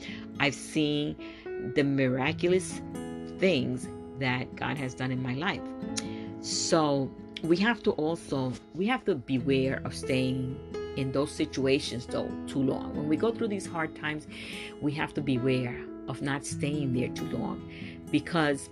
I've 0.40 0.55
seen 0.55 1.17
the 1.75 1.83
miraculous 1.83 2.81
things 3.38 3.88
that 4.19 4.55
God 4.57 4.76
has 4.78 4.95
done 4.95 5.11
in 5.11 5.23
my 5.23 5.35
life. 5.35 5.62
So, 6.40 7.11
we 7.43 7.57
have 7.59 7.83
to 7.85 7.93
also 7.93 8.52
we 8.75 8.87
have 8.87 9.05
to 9.05 9.14
beware 9.14 9.81
of 9.85 9.95
staying 9.95 10.59
in 10.99 11.12
those 11.12 11.31
situations 11.31 12.07
though 12.07 12.31
too 12.47 12.62
long. 12.62 12.97
When 12.97 13.09
we 13.09 13.17
go 13.17 13.31
through 13.31 13.49
these 13.49 13.67
hard 13.67 13.95
times 13.95 14.26
we 14.81 14.93
have 14.93 15.14
to 15.14 15.21
beware 15.21 15.78
of 16.09 16.23
not 16.23 16.45
staying 16.45 16.93
there 16.93 17.09
too 17.09 17.26
long 17.26 17.71
because 18.11 18.69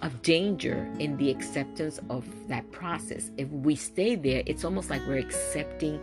of 0.00 0.20
danger 0.22 0.90
in 0.98 1.16
the 1.16 1.30
acceptance 1.30 2.00
of 2.10 2.26
that 2.48 2.70
process. 2.72 3.30
If 3.36 3.48
we 3.50 3.76
stay 3.76 4.16
there 4.16 4.42
it's 4.46 4.64
almost 4.64 4.90
like 4.90 5.06
we're 5.06 5.18
accepting 5.18 6.00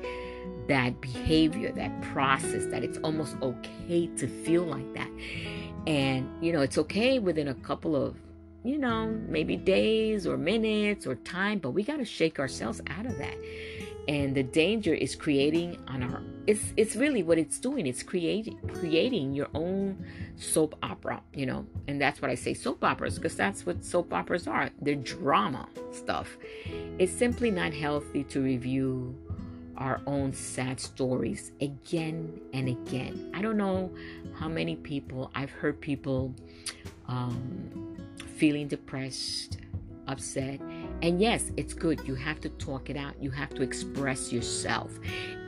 that 0.67 1.01
behavior 1.01 1.71
that 1.73 2.01
process 2.01 2.65
that 2.67 2.83
it's 2.83 2.97
almost 2.99 3.35
okay 3.41 4.07
to 4.17 4.27
feel 4.27 4.63
like 4.63 4.93
that. 4.93 5.09
And 5.87 6.29
you 6.43 6.53
know 6.53 6.61
it's 6.61 6.77
okay 6.77 7.19
within 7.19 7.49
a 7.49 7.55
couple 7.55 7.95
of 7.95 8.15
you 8.63 8.77
know, 8.77 9.07
maybe 9.27 9.55
days 9.55 10.27
or 10.27 10.37
minutes 10.37 11.07
or 11.07 11.15
time, 11.15 11.59
but 11.59 11.71
we 11.71 11.81
got 11.81 11.97
to 11.97 12.05
shake 12.05 12.39
ourselves 12.39 12.81
out 12.87 13.05
of 13.05 13.17
that. 13.17 13.35
And 14.09 14.33
the 14.33 14.41
danger 14.41 14.93
is 14.93 15.15
creating 15.15 15.77
on 15.87 16.01
our 16.01 16.23
it's 16.47 16.73
it's 16.77 16.95
really 16.95 17.21
what 17.21 17.37
it's 17.37 17.59
doing. 17.59 17.85
It's 17.85 18.01
creating 18.01 18.57
creating 18.73 19.33
your 19.33 19.49
own 19.53 20.03
soap 20.35 20.73
opera, 20.81 21.21
you 21.31 21.45
know. 21.45 21.67
And 21.87 22.01
that's 22.01 22.19
what 22.19 22.31
I 22.31 22.35
say 22.35 22.55
soap 22.55 22.83
operas 22.83 23.19
because 23.19 23.35
that's 23.35 23.67
what 23.67 23.85
soap 23.85 24.11
operas 24.11 24.47
are. 24.47 24.71
They're 24.81 24.95
drama 24.95 25.69
stuff. 25.91 26.37
It's 26.97 27.11
simply 27.11 27.51
not 27.51 27.71
healthy 27.71 28.23
to 28.25 28.41
review 28.41 29.15
our 29.77 30.01
own 30.07 30.33
sad 30.33 30.79
stories 30.79 31.51
again 31.61 32.41
and 32.51 32.67
again. 32.67 33.31
I 33.35 33.43
don't 33.43 33.57
know 33.57 33.91
how 34.33 34.47
many 34.47 34.75
people 34.75 35.29
I've 35.35 35.51
heard 35.51 35.79
people 35.79 36.33
um, 37.07 37.95
feeling 38.37 38.67
depressed, 38.67 39.59
upset. 40.07 40.59
And 41.01 41.21
yes, 41.21 41.51
it's 41.55 41.73
good. 41.73 42.05
You 42.05 42.15
have 42.15 42.41
to 42.41 42.49
talk 42.49 42.89
it 42.89 42.97
out. 42.97 43.13
You 43.21 43.31
have 43.31 43.53
to 43.55 43.61
express 43.61 44.33
yourself. 44.33 44.91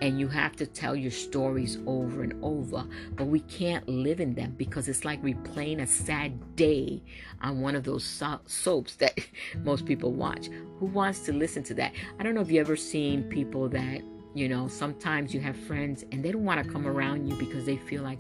And 0.02 0.20
you 0.20 0.28
have 0.30 0.56
to 0.56 0.66
tell 0.66 0.96
your 0.96 1.12
stories 1.12 1.78
over 1.86 2.24
and 2.24 2.34
over. 2.42 2.86
But 3.16 3.26
we 3.26 3.42
can't 3.42 3.88
live 3.88 4.22
in 4.22 4.34
them 4.34 4.56
because 4.58 4.88
it's 4.88 5.04
like 5.04 5.22
replaying 5.22 5.82
a 5.82 5.88
sad 5.88 6.56
day 6.56 7.02
on 7.42 7.60
one 7.60 7.76
of 7.76 7.84
those 7.84 8.04
so- 8.04 8.40
soaps 8.46 8.96
that 8.96 9.20
most 9.64 9.86
people 9.86 10.14
watch. 10.14 10.48
Who 10.80 10.86
wants 10.86 11.20
to 11.22 11.34
listen 11.34 11.64
to 11.64 11.74
that? 11.76 11.94
I 12.18 12.24
don't 12.24 12.34
know 12.34 12.42
if 12.42 12.50
you 12.50 12.62
ever 12.62 12.78
seen 12.78 13.24
people 13.24 13.68
that 13.70 14.02
you 14.34 14.48
know, 14.48 14.68
sometimes 14.68 15.34
you 15.34 15.42
have 15.42 15.58
friends 15.58 16.06
and 16.12 16.24
they 16.24 16.32
don't 16.32 16.46
want 16.46 16.64
to 16.64 16.72
come 16.72 16.88
around 16.88 17.28
you 17.28 17.36
because 17.36 17.66
they 17.66 17.76
feel 17.76 18.02
like, 18.02 18.20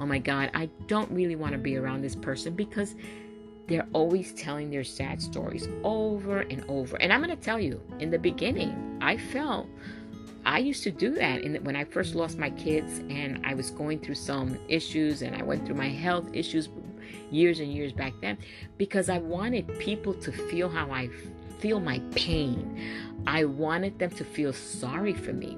oh 0.00 0.06
my 0.06 0.18
God, 0.18 0.50
I 0.54 0.68
don't 0.88 1.08
really 1.12 1.36
want 1.36 1.52
to 1.52 1.58
be 1.58 1.76
around 1.76 2.02
this 2.02 2.16
person 2.16 2.54
because 2.54 2.96
they're 3.68 3.88
always 3.92 4.32
telling 4.32 4.70
their 4.70 4.84
sad 4.84 5.22
stories 5.22 5.68
over 5.84 6.40
and 6.40 6.64
over. 6.68 6.96
And 6.96 7.12
I'm 7.12 7.22
going 7.22 7.36
to 7.36 7.42
tell 7.42 7.60
you, 7.60 7.80
in 8.00 8.10
the 8.10 8.18
beginning, 8.18 8.98
I 9.00 9.16
felt 9.16 9.68
I 10.44 10.58
used 10.58 10.82
to 10.84 10.90
do 10.90 11.14
that 11.14 11.42
when 11.62 11.76
I 11.76 11.84
first 11.84 12.14
lost 12.14 12.38
my 12.38 12.50
kids 12.50 12.98
and 13.08 13.40
I 13.44 13.54
was 13.54 13.70
going 13.70 14.00
through 14.00 14.16
some 14.16 14.58
issues 14.68 15.22
and 15.22 15.36
I 15.36 15.42
went 15.42 15.64
through 15.64 15.76
my 15.76 15.88
health 15.88 16.28
issues 16.32 16.68
years 17.30 17.60
and 17.60 17.72
years 17.72 17.92
back 17.92 18.12
then 18.20 18.38
because 18.76 19.08
I 19.08 19.18
wanted 19.18 19.78
people 19.78 20.14
to 20.14 20.32
feel 20.32 20.68
how 20.68 20.90
I 20.90 21.08
feel 21.60 21.78
my 21.78 22.00
pain. 22.10 22.80
I 23.26 23.44
wanted 23.44 23.98
them 23.98 24.10
to 24.10 24.24
feel 24.24 24.52
sorry 24.52 25.14
for 25.14 25.32
me. 25.32 25.56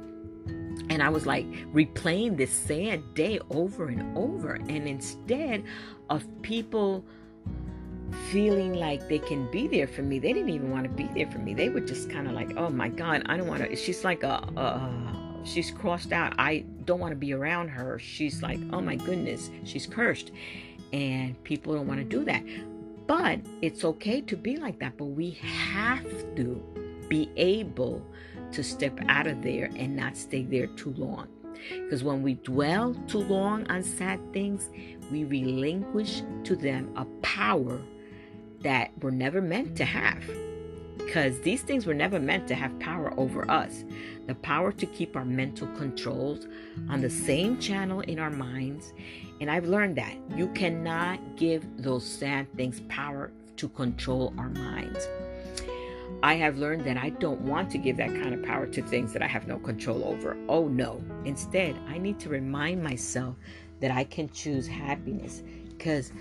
And 0.90 1.02
I 1.02 1.08
was 1.08 1.24
like 1.24 1.46
replaying 1.72 2.36
this 2.36 2.52
sad 2.52 3.14
day 3.14 3.40
over 3.50 3.86
and 3.86 4.16
over. 4.16 4.54
And 4.54 4.86
instead 4.86 5.64
of 6.10 6.26
people 6.42 7.04
feeling 8.30 8.74
like 8.74 9.08
they 9.08 9.18
can 9.18 9.50
be 9.50 9.66
there 9.66 9.86
for 9.86 10.02
me. 10.02 10.18
They 10.18 10.32
didn't 10.32 10.50
even 10.50 10.70
want 10.70 10.84
to 10.84 10.90
be 10.90 11.08
there 11.14 11.30
for 11.30 11.38
me. 11.38 11.54
They 11.54 11.68
were 11.68 11.80
just 11.80 12.10
kind 12.10 12.26
of 12.26 12.34
like, 12.34 12.56
oh 12.56 12.70
my 12.70 12.88
God, 12.88 13.22
I 13.26 13.36
don't 13.36 13.46
want 13.46 13.62
to. 13.62 13.76
She's 13.76 14.04
like 14.04 14.22
a, 14.22 14.46
a, 14.56 15.44
she's 15.44 15.70
crossed 15.70 16.12
out. 16.12 16.34
I 16.38 16.64
don't 16.84 17.00
want 17.00 17.12
to 17.12 17.16
be 17.16 17.32
around 17.32 17.68
her. 17.68 17.98
She's 17.98 18.42
like, 18.42 18.60
oh 18.72 18.80
my 18.80 18.96
goodness, 18.96 19.50
she's 19.64 19.86
cursed. 19.86 20.32
And 20.92 21.42
people 21.44 21.74
don't 21.74 21.86
want 21.86 22.00
to 22.00 22.04
do 22.04 22.24
that. 22.24 22.42
But 23.06 23.40
it's 23.60 23.84
okay 23.84 24.20
to 24.22 24.36
be 24.36 24.56
like 24.56 24.78
that. 24.80 24.96
But 24.96 25.06
we 25.06 25.32
have 25.42 26.04
to 26.36 26.62
be 27.08 27.30
able 27.36 28.04
to 28.52 28.62
step 28.62 28.98
out 29.08 29.26
of 29.26 29.42
there 29.42 29.70
and 29.76 29.96
not 29.96 30.16
stay 30.16 30.42
there 30.42 30.66
too 30.68 30.94
long. 30.96 31.28
Because 31.70 32.04
when 32.04 32.22
we 32.22 32.34
dwell 32.34 32.94
too 33.06 33.20
long 33.20 33.66
on 33.70 33.82
sad 33.82 34.20
things, 34.32 34.70
we 35.10 35.24
relinquish 35.24 36.22
to 36.44 36.56
them 36.56 36.92
a 36.96 37.04
power 37.22 37.80
that 38.64 38.90
were 39.02 39.12
never 39.12 39.40
meant 39.40 39.76
to 39.76 39.84
have. 39.84 40.22
because 41.14 41.40
these 41.40 41.62
things 41.62 41.86
were 41.86 41.94
never 41.94 42.18
meant 42.18 42.48
to 42.48 42.54
have 42.54 42.76
power 42.80 43.12
over 43.16 43.48
us. 43.50 43.84
The 44.26 44.34
power 44.36 44.72
to 44.72 44.86
keep 44.86 45.16
our 45.16 45.24
mental 45.24 45.68
controls 45.76 46.46
on 46.88 47.00
the 47.00 47.10
same 47.10 47.58
channel 47.58 48.00
in 48.00 48.18
our 48.18 48.30
minds. 48.30 48.92
And 49.40 49.50
I've 49.50 49.66
learned 49.66 49.96
that 49.96 50.14
you 50.34 50.48
cannot 50.48 51.36
give 51.36 51.64
those 51.82 52.04
sad 52.04 52.52
things 52.56 52.80
power 52.88 53.30
to 53.56 53.68
control 53.68 54.32
our 54.38 54.48
minds. 54.48 55.06
I 56.22 56.34
have 56.34 56.58
learned 56.58 56.84
that 56.86 56.96
I 56.96 57.10
don't 57.10 57.42
want 57.42 57.70
to 57.72 57.78
give 57.78 57.96
that 57.98 58.08
kind 58.10 58.32
of 58.34 58.42
power 58.42 58.66
to 58.66 58.82
things 58.82 59.12
that 59.12 59.22
I 59.22 59.26
have 59.26 59.46
no 59.46 59.58
control 59.58 60.04
over. 60.04 60.36
Oh 60.48 60.68
no. 60.68 61.02
Instead, 61.24 61.76
I 61.86 61.98
need 61.98 62.18
to 62.20 62.28
remind 62.28 62.82
myself 62.82 63.36
that 63.80 63.90
I 63.90 64.04
can 64.04 64.30
choose 64.30 64.66
happiness. 64.66 65.42
Because, 65.68 66.12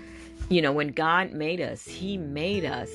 you 0.48 0.62
know, 0.62 0.72
when 0.72 0.88
God 0.88 1.32
made 1.32 1.60
us, 1.60 1.84
He 1.86 2.16
made 2.18 2.64
us 2.64 2.90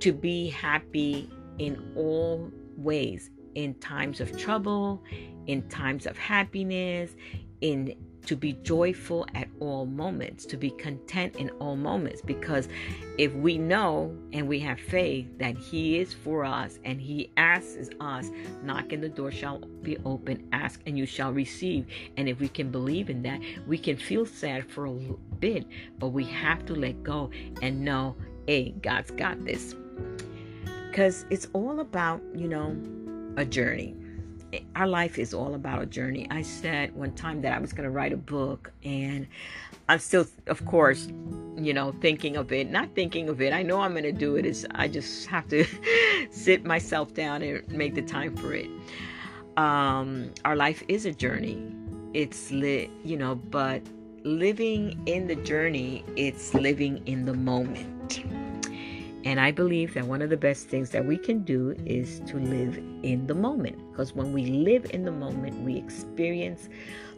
to 0.00 0.12
be 0.12 0.48
happy 0.48 1.30
in 1.58 1.92
all 1.96 2.50
ways 2.76 3.30
in 3.54 3.74
times 3.74 4.20
of 4.20 4.36
trouble, 4.38 5.02
in 5.46 5.68
times 5.68 6.06
of 6.06 6.16
happiness, 6.16 7.16
in 7.60 7.94
to 8.28 8.36
be 8.36 8.52
joyful 8.62 9.26
at 9.34 9.48
all 9.58 9.86
moments, 9.86 10.44
to 10.44 10.58
be 10.58 10.68
content 10.72 11.34
in 11.36 11.48
all 11.60 11.76
moments. 11.76 12.20
Because 12.20 12.68
if 13.16 13.32
we 13.32 13.56
know 13.56 14.14
and 14.34 14.46
we 14.46 14.60
have 14.60 14.78
faith 14.78 15.26
that 15.38 15.56
He 15.56 15.98
is 15.98 16.12
for 16.12 16.44
us 16.44 16.78
and 16.84 17.00
He 17.00 17.30
asks 17.38 17.88
us, 18.00 18.28
knock 18.62 18.92
and 18.92 19.02
the 19.02 19.08
door 19.08 19.30
shall 19.30 19.60
be 19.80 19.96
open, 20.04 20.46
ask 20.52 20.82
and 20.84 20.98
you 20.98 21.06
shall 21.06 21.32
receive. 21.32 21.86
And 22.18 22.28
if 22.28 22.38
we 22.38 22.48
can 22.48 22.70
believe 22.70 23.08
in 23.08 23.22
that, 23.22 23.40
we 23.66 23.78
can 23.78 23.96
feel 23.96 24.26
sad 24.26 24.70
for 24.70 24.84
a 24.84 24.98
bit, 25.40 25.64
but 25.98 26.08
we 26.08 26.24
have 26.24 26.66
to 26.66 26.74
let 26.74 27.02
go 27.02 27.30
and 27.62 27.82
know, 27.82 28.14
hey, 28.46 28.74
God's 28.82 29.10
got 29.10 29.42
this. 29.46 29.74
Because 30.90 31.24
it's 31.30 31.48
all 31.54 31.80
about, 31.80 32.20
you 32.34 32.46
know, 32.46 32.76
a 33.38 33.46
journey 33.46 33.96
our 34.76 34.86
life 34.86 35.18
is 35.18 35.34
all 35.34 35.54
about 35.54 35.82
a 35.82 35.86
journey. 35.86 36.26
I 36.30 36.42
said 36.42 36.94
one 36.94 37.12
time 37.12 37.42
that 37.42 37.52
I 37.52 37.58
was 37.58 37.72
going 37.72 37.84
to 37.84 37.90
write 37.90 38.12
a 38.12 38.16
book, 38.16 38.72
and 38.84 39.26
I'm 39.88 39.98
still, 39.98 40.26
of 40.46 40.64
course, 40.64 41.08
you 41.56 41.74
know, 41.74 41.92
thinking 42.00 42.36
of 42.36 42.52
it. 42.52 42.70
Not 42.70 42.94
thinking 42.94 43.28
of 43.28 43.40
it. 43.40 43.52
I 43.52 43.62
know 43.62 43.80
I'm 43.80 43.92
going 43.92 44.04
to 44.04 44.12
do 44.12 44.36
it. 44.36 44.46
Is 44.46 44.66
I 44.74 44.88
just 44.88 45.26
have 45.26 45.48
to 45.48 45.64
sit 46.30 46.64
myself 46.64 47.14
down 47.14 47.42
and 47.42 47.68
make 47.70 47.94
the 47.94 48.02
time 48.02 48.36
for 48.36 48.54
it. 48.54 48.68
Um, 49.56 50.30
our 50.44 50.56
life 50.56 50.82
is 50.88 51.04
a 51.04 51.12
journey. 51.12 51.62
It's 52.14 52.50
lit, 52.50 52.90
you 53.04 53.16
know, 53.16 53.34
but 53.34 53.82
living 54.24 55.00
in 55.06 55.26
the 55.26 55.36
journey, 55.36 56.04
it's 56.16 56.54
living 56.54 57.02
in 57.06 57.24
the 57.24 57.34
moment. 57.34 58.24
And 59.24 59.40
I 59.40 59.50
believe 59.50 59.94
that 59.94 60.06
one 60.06 60.22
of 60.22 60.30
the 60.30 60.36
best 60.36 60.68
things 60.68 60.90
that 60.90 61.04
we 61.04 61.16
can 61.16 61.42
do 61.42 61.74
is 61.84 62.20
to 62.26 62.38
live 62.38 62.78
in 63.02 63.26
the 63.26 63.34
moment. 63.34 63.76
Because 63.90 64.14
when 64.14 64.32
we 64.32 64.46
live 64.46 64.86
in 64.92 65.04
the 65.04 65.12
moment, 65.12 65.60
we 65.64 65.76
experience 65.76 66.68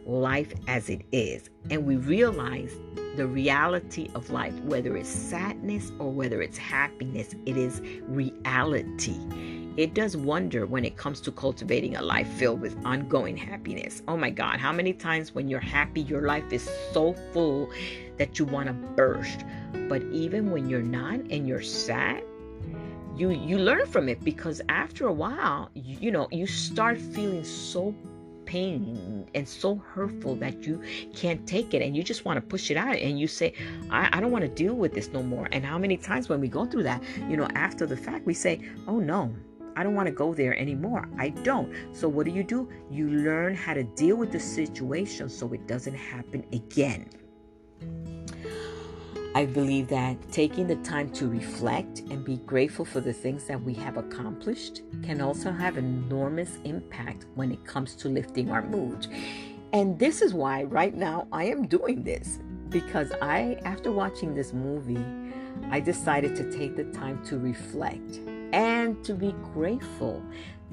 life 0.05 0.53
as 0.67 0.89
it 0.89 1.01
is. 1.11 1.49
And 1.69 1.85
we 1.85 1.97
realize 1.97 2.73
the 3.15 3.27
reality 3.27 4.09
of 4.15 4.29
life, 4.29 4.53
whether 4.61 4.97
it's 4.97 5.09
sadness 5.09 5.91
or 5.99 6.11
whether 6.11 6.41
it's 6.41 6.57
happiness, 6.57 7.35
it 7.45 7.57
is 7.57 7.81
reality. 8.07 9.17
It 9.77 9.93
does 9.93 10.17
wonder 10.17 10.65
when 10.65 10.83
it 10.83 10.97
comes 10.97 11.21
to 11.21 11.31
cultivating 11.31 11.95
a 11.95 12.01
life 12.01 12.27
filled 12.27 12.59
with 12.59 12.77
ongoing 12.85 13.37
happiness. 13.37 14.03
Oh 14.05 14.17
my 14.17 14.29
God, 14.29 14.59
how 14.59 14.73
many 14.73 14.91
times 14.91 15.33
when 15.33 15.47
you're 15.47 15.61
happy, 15.61 16.01
your 16.01 16.23
life 16.23 16.51
is 16.51 16.69
so 16.91 17.13
full 17.31 17.69
that 18.17 18.37
you 18.37 18.43
want 18.43 18.67
to 18.67 18.73
burst. 18.73 19.45
But 19.87 20.03
even 20.11 20.51
when 20.51 20.69
you're 20.69 20.81
not 20.81 21.21
and 21.31 21.47
you're 21.47 21.61
sad, 21.61 22.23
you 23.15 23.29
you 23.29 23.57
learn 23.59 23.85
from 23.85 24.09
it 24.09 24.21
because 24.25 24.61
after 24.67 25.07
a 25.07 25.13
while, 25.13 25.69
you, 25.73 25.97
you 26.01 26.11
know, 26.11 26.27
you 26.31 26.47
start 26.47 26.99
feeling 26.99 27.45
so 27.45 27.95
pain 28.45 29.25
and 29.33 29.47
so 29.47 29.75
hurtful 29.75 30.35
that 30.35 30.67
you 30.67 30.81
can't 31.15 31.47
take 31.47 31.73
it 31.73 31.81
and 31.81 31.95
you 31.95 32.03
just 32.03 32.25
want 32.25 32.35
to 32.35 32.41
push 32.41 32.69
it 32.69 32.75
out 32.75 32.97
and 32.97 33.17
you 33.17 33.27
say 33.27 33.53
I, 33.89 34.09
I 34.11 34.19
don't 34.19 34.31
want 34.31 34.43
to 34.43 34.49
deal 34.49 34.73
with 34.73 34.93
this 34.93 35.09
no 35.13 35.23
more 35.23 35.47
and 35.53 35.63
how 35.63 35.77
many 35.77 35.95
times 35.95 36.27
when 36.27 36.41
we 36.41 36.49
go 36.49 36.65
through 36.65 36.83
that 36.83 37.01
you 37.29 37.37
know 37.37 37.47
after 37.55 37.85
the 37.85 37.95
fact 37.95 38.25
we 38.25 38.33
say 38.33 38.59
oh 38.87 38.99
no 38.99 39.33
I 39.75 39.83
don't 39.83 39.95
want 39.95 40.07
to 40.07 40.13
go 40.13 40.33
there 40.33 40.57
anymore. 40.57 41.07
I 41.17 41.29
don't. 41.29 41.73
So, 41.95 42.07
what 42.07 42.25
do 42.25 42.31
you 42.31 42.43
do? 42.43 42.69
You 42.89 43.09
learn 43.09 43.55
how 43.55 43.73
to 43.73 43.83
deal 43.83 44.15
with 44.15 44.31
the 44.31 44.39
situation 44.39 45.29
so 45.29 45.51
it 45.53 45.67
doesn't 45.67 45.95
happen 45.95 46.45
again. 46.53 47.09
I 49.33 49.45
believe 49.45 49.87
that 49.87 50.17
taking 50.33 50.67
the 50.67 50.75
time 50.77 51.09
to 51.11 51.27
reflect 51.27 51.99
and 51.99 52.25
be 52.25 52.37
grateful 52.37 52.83
for 52.83 52.99
the 52.99 53.13
things 53.13 53.45
that 53.45 53.63
we 53.63 53.73
have 53.75 53.95
accomplished 53.95 54.81
can 55.03 55.21
also 55.21 55.51
have 55.51 55.77
enormous 55.77 56.57
impact 56.65 57.27
when 57.35 57.49
it 57.51 57.63
comes 57.63 57.95
to 57.95 58.09
lifting 58.09 58.51
our 58.51 58.61
mood. 58.61 59.07
And 59.71 59.97
this 59.97 60.21
is 60.21 60.33
why 60.33 60.63
right 60.63 60.93
now 60.93 61.27
I 61.31 61.45
am 61.45 61.65
doing 61.65 62.03
this 62.03 62.39
because 62.67 63.13
I 63.21 63.57
after 63.63 63.89
watching 63.91 64.33
this 64.33 64.51
movie, 64.51 65.03
I 65.69 65.79
decided 65.79 66.35
to 66.35 66.51
take 66.51 66.75
the 66.75 66.85
time 66.85 67.23
to 67.25 67.39
reflect 67.39 68.19
and 68.81 69.03
to 69.05 69.13
be 69.13 69.33
grateful 69.53 70.21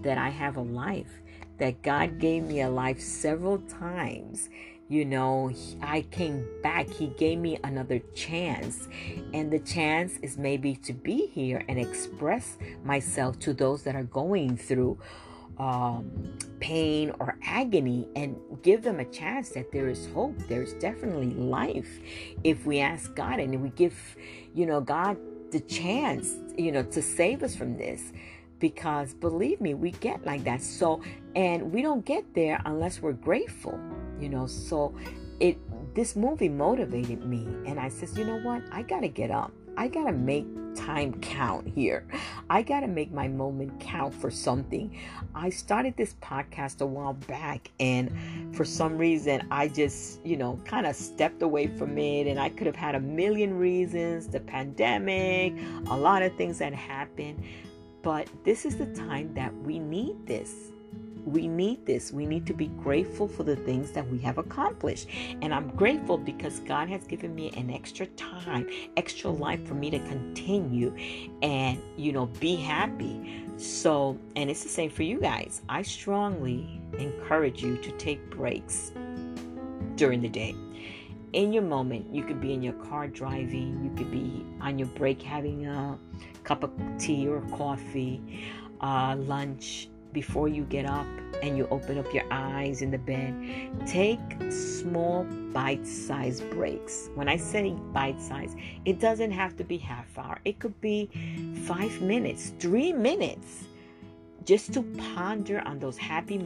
that 0.02 0.18
I 0.18 0.28
have 0.28 0.56
a 0.56 0.62
life, 0.62 1.20
that 1.58 1.82
God 1.82 2.18
gave 2.18 2.44
me 2.44 2.62
a 2.62 2.70
life 2.70 3.00
several 3.00 3.58
times 3.58 4.48
you 4.88 5.04
know, 5.04 5.52
I 5.82 6.02
came 6.10 6.46
back. 6.62 6.88
He 6.88 7.08
gave 7.08 7.38
me 7.38 7.58
another 7.62 7.98
chance. 8.14 8.88
And 9.34 9.50
the 9.50 9.58
chance 9.58 10.16
is 10.22 10.38
maybe 10.38 10.76
to 10.76 10.94
be 10.94 11.26
here 11.26 11.62
and 11.68 11.78
express 11.78 12.56
myself 12.84 13.38
to 13.40 13.52
those 13.52 13.82
that 13.82 13.94
are 13.94 14.04
going 14.04 14.56
through 14.56 14.98
um, 15.58 16.38
pain 16.60 17.12
or 17.20 17.36
agony 17.44 18.08
and 18.16 18.36
give 18.62 18.82
them 18.82 19.00
a 19.00 19.04
chance 19.04 19.50
that 19.50 19.72
there 19.72 19.88
is 19.88 20.08
hope. 20.14 20.38
There's 20.48 20.72
definitely 20.74 21.34
life 21.34 21.98
if 22.42 22.64
we 22.64 22.80
ask 22.80 23.14
God 23.14 23.40
and 23.40 23.62
we 23.62 23.68
give, 23.70 23.94
you 24.54 24.64
know, 24.64 24.80
God 24.80 25.18
the 25.50 25.60
chance, 25.60 26.36
you 26.56 26.72
know, 26.72 26.82
to 26.82 27.02
save 27.02 27.42
us 27.42 27.54
from 27.54 27.76
this 27.76 28.12
because 28.58 29.14
believe 29.14 29.60
me, 29.60 29.74
we 29.74 29.92
get 29.92 30.24
like 30.26 30.44
that. 30.44 30.62
So, 30.62 31.02
and 31.34 31.72
we 31.72 31.82
don't 31.82 32.04
get 32.04 32.34
there 32.34 32.60
unless 32.64 33.00
we're 33.00 33.12
grateful, 33.12 33.78
you 34.20 34.28
know. 34.28 34.46
So, 34.46 34.94
it 35.40 35.58
this 35.94 36.16
movie 36.16 36.48
motivated 36.48 37.24
me, 37.24 37.46
and 37.66 37.78
I 37.78 37.88
says, 37.88 38.16
you 38.16 38.24
know 38.24 38.38
what? 38.40 38.62
I 38.72 38.82
gotta 38.82 39.08
get 39.08 39.30
up. 39.30 39.52
I 39.78 39.86
gotta 39.86 40.12
make 40.12 40.44
time 40.74 41.20
count 41.20 41.68
here. 41.68 42.04
I 42.50 42.62
gotta 42.62 42.88
make 42.88 43.12
my 43.12 43.28
moment 43.28 43.78
count 43.78 44.12
for 44.12 44.28
something. 44.28 44.98
I 45.36 45.50
started 45.50 45.96
this 45.96 46.16
podcast 46.20 46.80
a 46.80 46.86
while 46.86 47.12
back, 47.12 47.70
and 47.78 48.10
for 48.56 48.64
some 48.64 48.98
reason, 48.98 49.46
I 49.52 49.68
just, 49.68 50.18
you 50.26 50.36
know, 50.36 50.60
kind 50.64 50.84
of 50.84 50.96
stepped 50.96 51.42
away 51.42 51.68
from 51.68 51.96
it. 51.96 52.26
And 52.26 52.40
I 52.40 52.48
could 52.48 52.66
have 52.66 52.74
had 52.74 52.96
a 52.96 53.00
million 53.00 53.56
reasons 53.56 54.26
the 54.26 54.40
pandemic, 54.40 55.54
a 55.88 55.96
lot 55.96 56.22
of 56.22 56.34
things 56.34 56.58
that 56.58 56.74
happened. 56.74 57.44
But 58.02 58.28
this 58.44 58.64
is 58.64 58.78
the 58.78 58.86
time 58.86 59.32
that 59.34 59.54
we 59.58 59.78
need 59.78 60.26
this. 60.26 60.72
We 61.28 61.46
need 61.46 61.84
this. 61.84 62.10
We 62.10 62.24
need 62.24 62.46
to 62.46 62.54
be 62.54 62.68
grateful 62.68 63.28
for 63.28 63.42
the 63.42 63.56
things 63.56 63.92
that 63.92 64.08
we 64.08 64.18
have 64.20 64.38
accomplished. 64.38 65.08
And 65.42 65.52
I'm 65.52 65.68
grateful 65.76 66.16
because 66.16 66.60
God 66.60 66.88
has 66.88 67.06
given 67.06 67.34
me 67.34 67.50
an 67.50 67.70
extra 67.70 68.06
time, 68.06 68.66
extra 68.96 69.30
life 69.30 69.66
for 69.66 69.74
me 69.74 69.90
to 69.90 69.98
continue 69.98 70.96
and, 71.42 71.82
you 71.98 72.12
know, 72.12 72.26
be 72.26 72.56
happy. 72.56 73.44
So, 73.58 74.18
and 74.36 74.48
it's 74.48 74.62
the 74.62 74.70
same 74.70 74.90
for 74.90 75.02
you 75.02 75.20
guys. 75.20 75.60
I 75.68 75.82
strongly 75.82 76.80
encourage 76.98 77.62
you 77.62 77.76
to 77.76 77.92
take 77.92 78.30
breaks 78.30 78.92
during 79.96 80.22
the 80.22 80.30
day 80.30 80.54
in 81.34 81.52
your 81.52 81.62
moment. 81.62 82.06
You 82.14 82.24
could 82.24 82.40
be 82.40 82.54
in 82.54 82.62
your 82.62 82.72
car 82.72 83.06
driving, 83.06 83.84
you 83.84 83.90
could 83.96 84.10
be 84.10 84.46
on 84.62 84.78
your 84.78 84.88
break 84.88 85.20
having 85.20 85.66
a 85.66 85.98
cup 86.44 86.62
of 86.62 86.72
tea 86.98 87.28
or 87.28 87.42
coffee, 87.52 88.50
uh, 88.80 89.16
lunch 89.18 89.88
before 90.12 90.48
you 90.48 90.64
get 90.64 90.86
up 90.86 91.06
and 91.42 91.56
you 91.56 91.68
open 91.70 91.98
up 91.98 92.12
your 92.12 92.24
eyes 92.30 92.82
in 92.82 92.90
the 92.90 92.98
bed. 92.98 93.34
Take 93.86 94.20
small 94.50 95.24
bite 95.52 95.86
sized 95.86 96.48
breaks. 96.50 97.10
When 97.14 97.28
I 97.28 97.36
say 97.36 97.70
bite 97.92 98.20
size, 98.20 98.56
it 98.84 99.00
doesn't 99.00 99.30
have 99.30 99.56
to 99.56 99.64
be 99.64 99.78
half 99.78 100.18
hour, 100.18 100.38
it 100.44 100.58
could 100.58 100.80
be 100.80 101.10
five 101.66 102.00
minutes, 102.00 102.52
three 102.58 102.92
minutes, 102.92 103.64
just 104.44 104.72
to 104.74 104.82
ponder 105.14 105.60
on 105.66 105.78
those 105.78 105.98
happy 105.98 106.38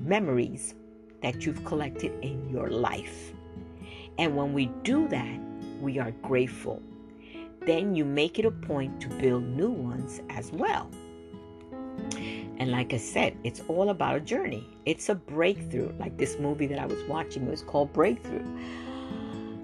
memories 0.00 0.74
that 1.22 1.44
you've 1.44 1.64
collected 1.64 2.12
in 2.22 2.48
your 2.50 2.68
life. 2.68 3.32
And 4.18 4.36
when 4.36 4.52
we 4.52 4.66
do 4.82 5.08
that, 5.08 5.40
we 5.80 5.98
are 5.98 6.10
grateful. 6.22 6.82
Then 7.62 7.94
you 7.94 8.04
make 8.04 8.38
it 8.38 8.44
a 8.44 8.50
point 8.50 9.00
to 9.00 9.08
build 9.08 9.42
new 9.42 9.70
ones 9.70 10.20
as 10.30 10.52
well. 10.52 10.90
And 12.58 12.70
like 12.70 12.94
I 12.94 12.96
said, 12.96 13.36
it's 13.44 13.60
all 13.68 13.90
about 13.90 14.16
a 14.16 14.20
journey. 14.20 14.66
It's 14.86 15.08
a 15.08 15.14
breakthrough. 15.14 15.92
Like 15.98 16.16
this 16.16 16.38
movie 16.38 16.66
that 16.68 16.78
I 16.78 16.86
was 16.86 17.02
watching, 17.04 17.46
it 17.46 17.50
was 17.50 17.62
called 17.62 17.92
Breakthrough. 17.92 18.46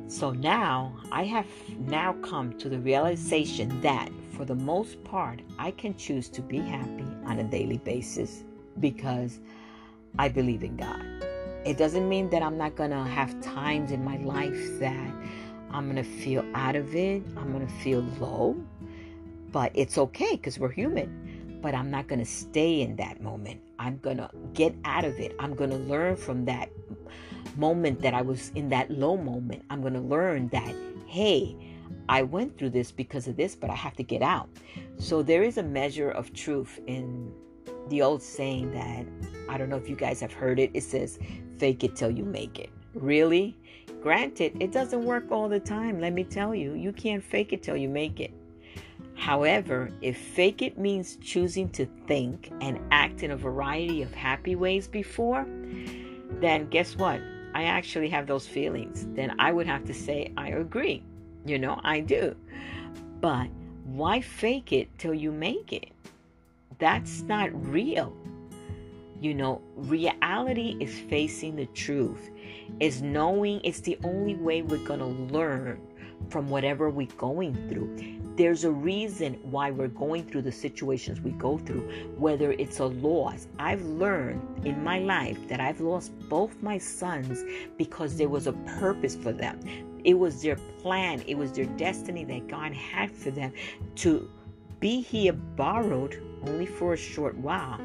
So 0.08 0.30
now 0.32 0.94
I 1.10 1.24
have 1.24 1.46
now 1.78 2.12
come 2.22 2.52
to 2.58 2.68
the 2.68 2.78
realization 2.78 3.80
that 3.80 4.10
for 4.32 4.44
the 4.44 4.54
most 4.54 5.02
part, 5.04 5.40
I 5.58 5.70
can 5.70 5.96
choose 5.96 6.28
to 6.30 6.42
be 6.42 6.58
happy 6.58 7.06
on 7.24 7.38
a 7.38 7.44
daily 7.44 7.78
basis 7.78 8.44
because 8.80 9.40
I 10.18 10.28
believe 10.28 10.62
in 10.62 10.76
God. 10.76 11.02
It 11.64 11.78
doesn't 11.78 12.08
mean 12.08 12.28
that 12.30 12.42
I'm 12.42 12.58
not 12.58 12.76
going 12.76 12.90
to 12.90 13.04
have 13.04 13.40
times 13.40 13.90
in 13.90 14.04
my 14.04 14.16
life 14.18 14.80
that 14.80 15.14
I'm 15.70 15.90
going 15.90 15.96
to 15.96 16.10
feel 16.10 16.44
out 16.54 16.76
of 16.76 16.94
it, 16.94 17.22
I'm 17.36 17.52
going 17.52 17.66
to 17.66 17.72
feel 17.74 18.00
low, 18.20 18.56
but 19.50 19.70
it's 19.74 19.96
okay 19.96 20.32
because 20.32 20.58
we're 20.58 20.72
human. 20.72 21.31
But 21.62 21.74
I'm 21.74 21.90
not 21.90 22.08
going 22.08 22.18
to 22.18 22.26
stay 22.26 22.82
in 22.82 22.96
that 22.96 23.22
moment. 23.22 23.60
I'm 23.78 23.98
going 23.98 24.18
to 24.18 24.28
get 24.52 24.74
out 24.84 25.04
of 25.04 25.18
it. 25.18 25.34
I'm 25.38 25.54
going 25.54 25.70
to 25.70 25.76
learn 25.76 26.16
from 26.16 26.44
that 26.44 26.70
moment 27.56 28.02
that 28.02 28.14
I 28.14 28.22
was 28.22 28.50
in 28.54 28.68
that 28.70 28.90
low 28.90 29.16
moment. 29.16 29.62
I'm 29.70 29.80
going 29.80 29.94
to 29.94 30.00
learn 30.00 30.48
that, 30.48 30.74
hey, 31.06 31.56
I 32.08 32.22
went 32.22 32.58
through 32.58 32.70
this 32.70 32.90
because 32.90 33.28
of 33.28 33.36
this, 33.36 33.54
but 33.54 33.70
I 33.70 33.74
have 33.74 33.96
to 33.96 34.02
get 34.02 34.22
out. 34.22 34.48
So 34.98 35.22
there 35.22 35.42
is 35.42 35.56
a 35.56 35.62
measure 35.62 36.10
of 36.10 36.32
truth 36.32 36.80
in 36.86 37.32
the 37.88 38.02
old 38.02 38.22
saying 38.22 38.72
that 38.72 39.06
I 39.48 39.56
don't 39.56 39.68
know 39.68 39.76
if 39.76 39.88
you 39.88 39.96
guys 39.96 40.20
have 40.20 40.32
heard 40.32 40.58
it. 40.58 40.70
It 40.74 40.82
says, 40.82 41.18
fake 41.58 41.84
it 41.84 41.94
till 41.94 42.10
you 42.10 42.24
make 42.24 42.58
it. 42.58 42.70
Really? 42.94 43.56
Granted, 44.02 44.60
it 44.60 44.72
doesn't 44.72 45.04
work 45.04 45.30
all 45.30 45.48
the 45.48 45.60
time. 45.60 46.00
Let 46.00 46.12
me 46.12 46.24
tell 46.24 46.54
you, 46.54 46.74
you 46.74 46.92
can't 46.92 47.22
fake 47.22 47.52
it 47.52 47.62
till 47.62 47.76
you 47.76 47.88
make 47.88 48.18
it. 48.18 48.32
However, 49.22 49.88
if 50.00 50.18
fake 50.18 50.62
it 50.62 50.78
means 50.78 51.14
choosing 51.22 51.68
to 51.70 51.86
think 52.08 52.50
and 52.60 52.80
act 52.90 53.22
in 53.22 53.30
a 53.30 53.36
variety 53.36 54.02
of 54.02 54.12
happy 54.12 54.56
ways 54.56 54.88
before, 54.88 55.46
then 56.40 56.68
guess 56.70 56.96
what? 56.96 57.20
I 57.54 57.62
actually 57.62 58.08
have 58.08 58.26
those 58.26 58.48
feelings. 58.48 59.06
Then 59.14 59.36
I 59.38 59.52
would 59.52 59.68
have 59.68 59.84
to 59.84 59.94
say, 59.94 60.32
I 60.36 60.48
agree. 60.48 61.04
You 61.46 61.60
know, 61.60 61.80
I 61.84 62.00
do. 62.00 62.34
But 63.20 63.46
why 63.84 64.20
fake 64.20 64.72
it 64.72 64.88
till 64.98 65.14
you 65.14 65.30
make 65.30 65.72
it? 65.72 65.92
That's 66.80 67.22
not 67.22 67.50
real. 67.54 68.12
You 69.20 69.34
know, 69.34 69.62
reality 69.76 70.76
is 70.80 70.98
facing 70.98 71.54
the 71.54 71.66
truth, 71.66 72.28
is 72.80 73.02
knowing 73.02 73.60
it's 73.62 73.82
the 73.82 73.96
only 74.02 74.34
way 74.34 74.62
we're 74.62 74.84
going 74.84 74.98
to 74.98 75.32
learn 75.32 75.80
from 76.30 76.48
whatever 76.48 76.90
we're 76.90 77.06
going 77.16 77.54
through. 77.68 77.96
There's 78.36 78.64
a 78.64 78.70
reason 78.70 79.34
why 79.42 79.70
we're 79.70 79.88
going 79.88 80.24
through 80.24 80.42
the 80.42 80.52
situations 80.52 81.20
we 81.20 81.32
go 81.32 81.58
through, 81.58 81.82
whether 82.16 82.52
it's 82.52 82.78
a 82.78 82.86
loss. 82.86 83.46
I've 83.58 83.82
learned 83.82 84.66
in 84.66 84.82
my 84.82 85.00
life 85.00 85.36
that 85.48 85.60
I've 85.60 85.80
lost 85.80 86.18
both 86.30 86.62
my 86.62 86.78
sons 86.78 87.44
because 87.76 88.16
there 88.16 88.30
was 88.30 88.46
a 88.46 88.52
purpose 88.80 89.14
for 89.16 89.32
them. 89.32 89.60
It 90.04 90.14
was 90.14 90.42
their 90.42 90.56
plan, 90.80 91.22
it 91.26 91.36
was 91.36 91.52
their 91.52 91.66
destiny 91.66 92.24
that 92.24 92.48
God 92.48 92.72
had 92.72 93.10
for 93.10 93.30
them 93.30 93.52
to 93.96 94.30
be 94.82 95.00
here 95.00 95.32
borrowed 95.32 96.20
only 96.48 96.66
for 96.66 96.92
a 96.92 96.96
short 96.96 97.36
while 97.36 97.78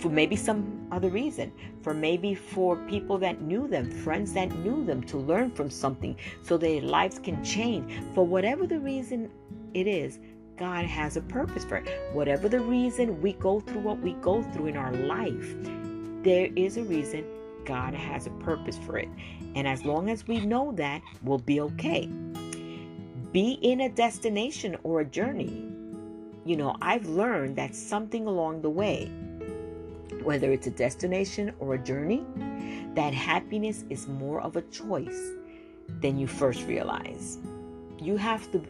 for 0.00 0.10
maybe 0.10 0.36
some 0.36 0.86
other 0.92 1.08
reason 1.08 1.50
for 1.80 1.94
maybe 1.94 2.34
for 2.34 2.76
people 2.86 3.16
that 3.16 3.40
knew 3.40 3.66
them 3.66 3.90
friends 3.90 4.34
that 4.34 4.54
knew 4.56 4.84
them 4.84 5.02
to 5.02 5.16
learn 5.16 5.50
from 5.50 5.70
something 5.70 6.14
so 6.42 6.58
their 6.58 6.82
lives 6.82 7.18
can 7.18 7.42
change. 7.42 7.90
For 8.14 8.26
whatever 8.26 8.66
the 8.66 8.78
reason 8.78 9.30
it 9.72 9.86
is 9.86 10.18
god 10.58 10.84
has 10.84 11.16
a 11.16 11.22
purpose 11.22 11.64
for 11.64 11.76
it. 11.76 11.88
Whatever 12.12 12.50
the 12.50 12.60
reason 12.60 13.22
we 13.22 13.32
go 13.32 13.58
through 13.58 13.80
what 13.80 14.00
we 14.00 14.12
go 14.14 14.42
through 14.42 14.66
in 14.66 14.76
our 14.76 14.92
life 14.92 15.56
there 16.22 16.50
is 16.54 16.76
a 16.76 16.82
reason 16.82 17.24
god 17.64 17.94
has 17.94 18.26
a 18.26 18.30
purpose 18.44 18.76
for 18.76 18.98
it. 18.98 19.08
And 19.54 19.66
as 19.66 19.86
long 19.86 20.10
as 20.10 20.28
we 20.28 20.40
know 20.40 20.72
that 20.72 21.00
we'll 21.22 21.38
be 21.38 21.62
okay. 21.62 22.10
Be 23.32 23.52
in 23.62 23.80
a 23.80 23.88
destination 23.88 24.76
or 24.82 25.00
a 25.00 25.06
journey 25.06 25.71
you 26.44 26.56
know, 26.56 26.76
I've 26.82 27.06
learned 27.06 27.56
that 27.56 27.74
something 27.74 28.26
along 28.26 28.62
the 28.62 28.70
way, 28.70 29.06
whether 30.22 30.50
it's 30.52 30.66
a 30.66 30.70
destination 30.70 31.52
or 31.60 31.74
a 31.74 31.78
journey, 31.78 32.26
that 32.94 33.14
happiness 33.14 33.84
is 33.90 34.08
more 34.08 34.40
of 34.40 34.56
a 34.56 34.62
choice 34.62 35.30
than 36.00 36.18
you 36.18 36.26
first 36.26 36.66
realize. 36.66 37.38
You 37.98 38.16
have 38.16 38.50
to 38.52 38.62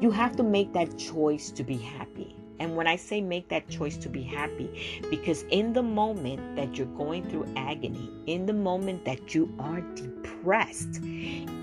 you 0.00 0.10
have 0.10 0.36
to 0.36 0.42
make 0.42 0.72
that 0.72 0.96
choice 0.96 1.50
to 1.50 1.62
be 1.62 1.76
happy. 1.76 2.34
And 2.58 2.76
when 2.76 2.86
I 2.86 2.96
say 2.96 3.20
make 3.20 3.48
that 3.48 3.68
choice 3.68 3.96
to 3.98 4.08
be 4.08 4.22
happy, 4.22 5.00
because 5.10 5.44
in 5.50 5.72
the 5.72 5.82
moment 5.82 6.56
that 6.56 6.76
you're 6.76 6.86
going 6.86 7.28
through 7.28 7.46
agony, 7.56 8.10
in 8.26 8.46
the 8.46 8.52
moment 8.52 9.04
that 9.04 9.34
you 9.34 9.52
are 9.58 9.80
depressed, 9.80 11.00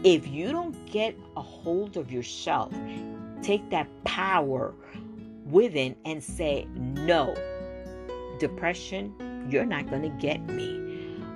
if 0.04 0.28
you 0.28 0.52
don't 0.52 0.86
get 0.86 1.16
a 1.36 1.42
hold 1.42 1.98
of 1.98 2.12
yourself, 2.12 2.74
take 3.42 3.70
that 3.70 3.88
power 4.04 4.74
within 5.50 5.96
and 6.06 6.24
say, 6.24 6.68
No, 6.76 7.36
depression, 8.40 9.14
you're 9.50 9.66
not 9.66 9.90
going 9.90 10.04
to 10.04 10.10
get 10.10 10.42
me. 10.48 10.86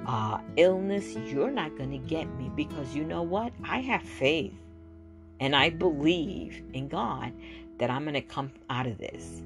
Uh, 0.07 0.39
illness, 0.57 1.15
you're 1.15 1.51
not 1.51 1.77
going 1.77 1.91
to 1.91 1.97
get 1.97 2.25
me 2.35 2.49
because 2.55 2.95
you 2.95 3.03
know 3.03 3.21
what? 3.21 3.53
I 3.63 3.79
have 3.81 4.01
faith 4.01 4.53
and 5.39 5.55
I 5.55 5.69
believe 5.69 6.61
in 6.73 6.87
God 6.87 7.33
that 7.77 7.89
I'm 7.89 8.03
going 8.03 8.13
to 8.13 8.21
come 8.21 8.51
out 8.69 8.87
of 8.87 8.97
this. 8.97 9.41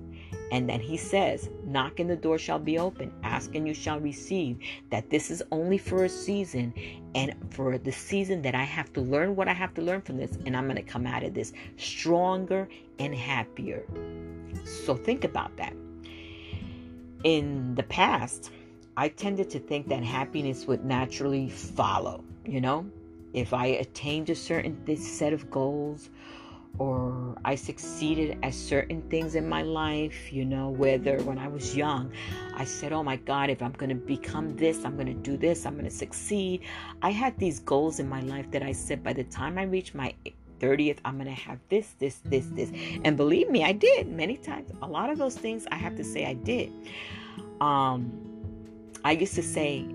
And 0.52 0.70
then 0.70 0.80
he 0.80 0.96
says, 0.96 1.50
Knock 1.66 2.00
and 2.00 2.10
the 2.10 2.16
door 2.16 2.38
shall 2.38 2.60
be 2.60 2.78
open, 2.78 3.12
ask 3.24 3.56
and 3.56 3.68
you 3.68 3.74
shall 3.74 4.00
receive. 4.00 4.60
That 4.90 5.10
this 5.10 5.32
is 5.32 5.44
only 5.52 5.78
for 5.78 6.06
a 6.06 6.10
season, 6.10 6.74
and 7.16 7.34
for 7.50 7.78
the 7.78 7.92
season 7.92 8.42
that 8.44 8.56
I 8.56 8.64
have 8.64 8.94
to 8.94 9.02
learn 9.02 9.36
what 9.36 9.48
I 9.48 9.54
have 9.54 9.74
to 9.76 9.82
learn 9.82 10.02
from 10.02 10.18
this, 10.18 10.38
and 10.46 10.56
I'm 10.56 10.66
going 10.66 10.76
to 10.76 10.84
come 10.84 11.08
out 11.08 11.24
of 11.24 11.34
this 11.34 11.54
stronger 11.78 12.70
and 13.00 13.14
happier. 13.14 13.84
So 14.64 14.96
think 14.96 15.24
about 15.24 15.56
that. 15.58 15.74
In 17.24 17.74
the 17.76 17.84
past, 17.84 18.52
I 18.98 19.10
tended 19.10 19.50
to 19.50 19.60
think 19.60 19.88
that 19.90 20.04
happiness 20.04 20.68
would 20.68 20.86
naturally 20.86 21.50
follow, 21.50 22.24
you 22.46 22.62
know? 22.62 22.86
If 23.34 23.54
I 23.54 23.66
attained 23.66 24.30
a 24.30 24.36
certain 24.36 24.96
set 24.96 25.34
of 25.34 25.52
goals 25.52 26.10
or 26.78 27.38
I 27.46 27.56
succeeded 27.56 28.38
at 28.44 28.54
certain 28.54 29.02
things 29.10 29.36
in 29.36 29.48
my 29.48 29.62
life, 29.62 30.32
you 30.34 30.46
know, 30.46 30.70
whether 30.70 31.22
when 31.24 31.38
I 31.38 31.48
was 31.48 31.76
young, 31.76 32.12
I 32.56 32.66
said, 32.66 32.92
Oh 32.92 33.04
my 33.04 33.16
God, 33.16 33.50
if 33.50 33.62
I'm 33.62 33.72
going 33.74 33.90
to 33.90 33.96
become 33.96 34.56
this, 34.56 34.84
I'm 34.84 34.96
going 34.96 35.08
to 35.08 35.14
do 35.14 35.38
this, 35.38 35.66
I'm 35.66 35.74
going 35.74 35.86
to 35.86 35.92
succeed. 35.92 36.62
I 37.02 37.12
had 37.12 37.38
these 37.38 37.60
goals 37.60 38.00
in 38.00 38.10
my 38.10 38.22
life 38.22 38.50
that 38.52 38.64
I 38.64 38.72
said 38.72 39.04
by 39.04 39.14
the 39.14 39.24
time 39.26 39.58
I 39.58 39.64
reach 39.64 39.94
my 39.94 40.14
30th, 40.60 41.00
I'm 41.06 41.16
going 41.16 41.28
to 41.28 41.42
have 41.42 41.60
this, 41.70 41.96
this, 42.00 42.20
this, 42.26 42.46
this. 42.48 42.72
And 43.04 43.18
believe 43.18 43.50
me, 43.50 43.64
I 43.64 43.72
did 43.72 44.08
many 44.08 44.38
times. 44.38 44.72
A 44.82 44.88
lot 44.88 45.10
of 45.10 45.18
those 45.18 45.38
things 45.38 45.68
I 45.72 45.76
have 45.76 45.96
to 45.98 46.04
say 46.04 46.26
I 46.26 46.34
did. 46.34 46.72
Um, 47.62 48.12
I 49.04 49.12
used 49.12 49.36
to 49.36 49.44
say, 49.44 49.86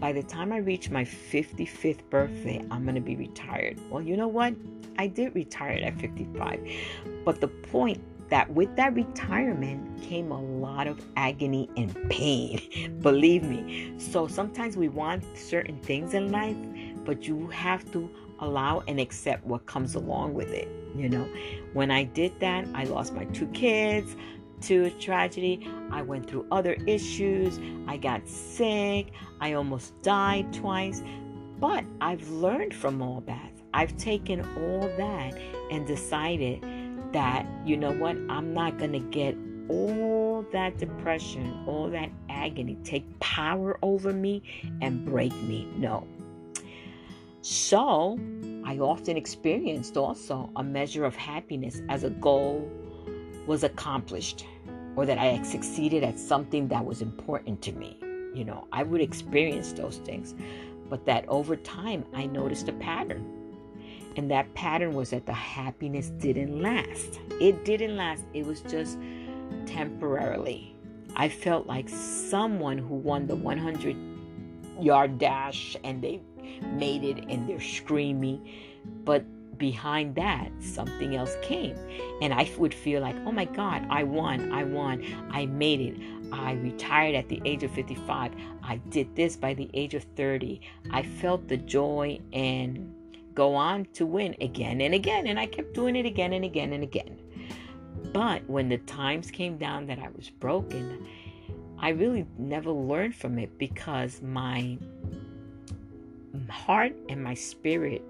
by 0.00 0.12
the 0.12 0.22
time 0.22 0.52
I 0.52 0.58
reach 0.58 0.90
my 0.90 1.04
55th 1.04 2.08
birthday, 2.10 2.64
I'm 2.70 2.84
going 2.84 2.94
to 2.94 3.00
be 3.00 3.16
retired. 3.16 3.78
Well, 3.90 4.02
you 4.02 4.16
know 4.16 4.28
what? 4.28 4.54
I 4.96 5.06
did 5.06 5.34
retire 5.34 5.80
at 5.82 5.98
55. 5.98 6.60
But 7.24 7.40
the 7.40 7.48
point 7.48 8.00
that 8.30 8.50
with 8.50 8.74
that 8.76 8.94
retirement 8.94 10.02
came 10.02 10.30
a 10.30 10.40
lot 10.40 10.86
of 10.86 11.00
agony 11.16 11.68
and 11.76 11.94
pain. 12.10 12.98
Believe 13.00 13.42
me. 13.42 13.94
So 13.98 14.28
sometimes 14.28 14.76
we 14.76 14.88
want 14.88 15.24
certain 15.36 15.78
things 15.80 16.14
in 16.14 16.30
life, 16.30 16.56
but 17.04 17.26
you 17.26 17.46
have 17.48 17.90
to 17.92 18.10
allow 18.40 18.84
and 18.86 19.00
accept 19.00 19.44
what 19.46 19.66
comes 19.66 19.94
along 19.94 20.34
with 20.34 20.50
it. 20.50 20.68
You 20.94 21.08
know, 21.08 21.28
when 21.72 21.90
I 21.90 22.04
did 22.04 22.38
that, 22.40 22.66
I 22.74 22.84
lost 22.84 23.14
my 23.14 23.24
two 23.26 23.46
kids 23.48 24.14
to 24.62 24.84
a 24.84 24.90
tragedy. 24.90 25.68
I 25.90 26.02
went 26.02 26.28
through 26.28 26.46
other 26.50 26.74
issues. 26.86 27.58
I 27.86 27.96
got 27.96 28.28
sick. 28.28 29.12
I 29.40 29.54
almost 29.54 30.00
died 30.02 30.52
twice. 30.52 31.02
But 31.58 31.84
I've 32.00 32.28
learned 32.28 32.74
from 32.74 33.02
all 33.02 33.22
that. 33.26 33.52
I've 33.74 33.96
taken 33.96 34.40
all 34.56 34.88
that 34.96 35.38
and 35.70 35.86
decided 35.86 36.64
that, 37.12 37.46
you 37.64 37.76
know 37.76 37.92
what, 37.92 38.16
I'm 38.28 38.54
not 38.54 38.78
going 38.78 38.92
to 38.92 39.00
get 39.00 39.36
all 39.68 40.44
that 40.52 40.78
depression, 40.78 41.64
all 41.66 41.90
that 41.90 42.10
agony 42.28 42.76
take 42.84 43.04
power 43.20 43.78
over 43.82 44.12
me 44.12 44.42
and 44.80 45.04
break 45.04 45.34
me. 45.42 45.68
No, 45.76 46.06
so, 47.50 48.18
I 48.64 48.78
often 48.78 49.16
experienced 49.16 49.96
also 49.96 50.50
a 50.56 50.62
measure 50.62 51.04
of 51.04 51.16
happiness 51.16 51.80
as 51.88 52.04
a 52.04 52.10
goal 52.10 52.70
was 53.48 53.64
accomplished 53.64 54.44
or 54.94 55.06
that 55.06 55.16
I 55.16 55.24
had 55.24 55.46
succeeded 55.46 56.04
at 56.04 56.18
something 56.18 56.68
that 56.68 56.84
was 56.84 57.00
important 57.00 57.62
to 57.62 57.72
me. 57.72 57.98
You 58.34 58.44
know, 58.44 58.68
I 58.72 58.82
would 58.82 59.00
experience 59.00 59.72
those 59.72 59.96
things, 59.96 60.34
but 60.90 61.06
that 61.06 61.26
over 61.28 61.56
time 61.56 62.04
I 62.14 62.26
noticed 62.26 62.68
a 62.68 62.74
pattern. 62.74 63.24
And 64.16 64.30
that 64.30 64.52
pattern 64.52 64.92
was 64.92 65.10
that 65.10 65.24
the 65.24 65.32
happiness 65.32 66.10
didn't 66.10 66.60
last. 66.60 67.20
It 67.40 67.64
didn't 67.64 67.96
last, 67.96 68.24
it 68.34 68.44
was 68.44 68.60
just 68.60 68.98
temporarily. 69.64 70.76
I 71.16 71.30
felt 71.30 71.66
like 71.66 71.88
someone 71.88 72.76
who 72.76 72.96
won 72.96 73.26
the 73.26 73.36
100 73.36 73.96
yard 74.78 75.18
dash 75.18 75.74
and 75.84 76.02
they 76.02 76.20
made 76.62 77.02
it 77.02 77.24
and 77.30 77.48
they're 77.48 77.60
screaming. 77.60 78.46
But 79.04 79.24
behind 79.58 80.14
that, 80.14 80.50
something 80.60 81.16
else 81.16 81.36
came. 81.42 81.76
And 82.22 82.32
I 82.32 82.50
would 82.56 82.72
feel 82.72 83.00
like, 83.00 83.16
oh 83.26 83.32
my 83.32 83.44
God, 83.44 83.86
I 83.90 84.02
won, 84.04 84.52
I 84.52 84.64
won, 84.64 85.04
I 85.30 85.46
made 85.46 85.80
it. 85.80 85.96
I 86.32 86.52
retired 86.52 87.14
at 87.14 87.28
the 87.28 87.40
age 87.44 87.62
of 87.62 87.70
55. 87.72 88.32
I 88.62 88.76
did 88.90 89.14
this 89.16 89.36
by 89.36 89.54
the 89.54 89.68
age 89.74 89.94
of 89.94 90.04
30. 90.16 90.60
I 90.90 91.02
felt 91.02 91.48
the 91.48 91.56
joy 91.56 92.20
and 92.32 92.94
go 93.34 93.54
on 93.54 93.86
to 93.94 94.06
win 94.06 94.36
again 94.40 94.80
and 94.80 94.94
again. 94.94 95.26
And 95.26 95.38
I 95.38 95.46
kept 95.46 95.74
doing 95.74 95.96
it 95.96 96.06
again 96.06 96.32
and 96.32 96.44
again 96.44 96.72
and 96.72 96.82
again. 96.82 97.18
But 98.12 98.48
when 98.48 98.68
the 98.68 98.78
times 98.78 99.30
came 99.30 99.58
down 99.58 99.86
that 99.86 99.98
I 99.98 100.08
was 100.16 100.30
broken, 100.30 101.06
I 101.78 101.90
really 101.90 102.26
never 102.36 102.70
learned 102.70 103.14
from 103.14 103.38
it 103.38 103.58
because 103.58 104.20
my 104.22 104.78
heart 106.50 106.94
and 107.08 107.22
my 107.22 107.34
spirit 107.34 108.02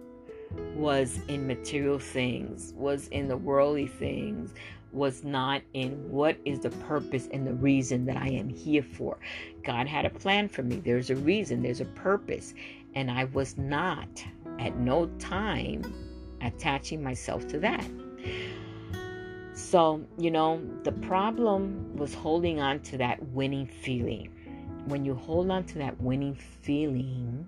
was 0.74 1.20
in 1.28 1.46
material 1.46 1.98
things, 1.98 2.72
was 2.76 3.08
in 3.08 3.28
the 3.28 3.36
worldly 3.36 3.86
things, 3.86 4.54
was 4.92 5.22
not 5.22 5.62
in 5.74 5.92
what 6.10 6.36
is 6.44 6.60
the 6.60 6.70
purpose 6.70 7.28
and 7.32 7.46
the 7.46 7.54
reason 7.54 8.06
that 8.06 8.16
I 8.16 8.28
am 8.28 8.48
here 8.48 8.82
for. 8.82 9.18
God 9.62 9.86
had 9.86 10.06
a 10.06 10.10
plan 10.10 10.48
for 10.48 10.62
me. 10.62 10.76
There's 10.76 11.10
a 11.10 11.16
reason, 11.16 11.62
there's 11.62 11.80
a 11.80 11.86
purpose. 11.86 12.54
And 12.94 13.10
I 13.10 13.24
was 13.24 13.58
not 13.58 14.08
at 14.58 14.76
no 14.78 15.06
time 15.18 15.82
attaching 16.40 17.02
myself 17.02 17.46
to 17.48 17.58
that. 17.60 17.86
So, 19.52 20.02
you 20.18 20.30
know, 20.30 20.62
the 20.84 20.92
problem 20.92 21.96
was 21.96 22.14
holding 22.14 22.60
on 22.60 22.80
to 22.80 22.98
that 22.98 23.22
winning 23.28 23.66
feeling. 23.66 24.30
When 24.86 25.04
you 25.04 25.14
hold 25.14 25.50
on 25.50 25.64
to 25.64 25.78
that 25.78 26.00
winning 26.00 26.34
feeling, 26.34 27.46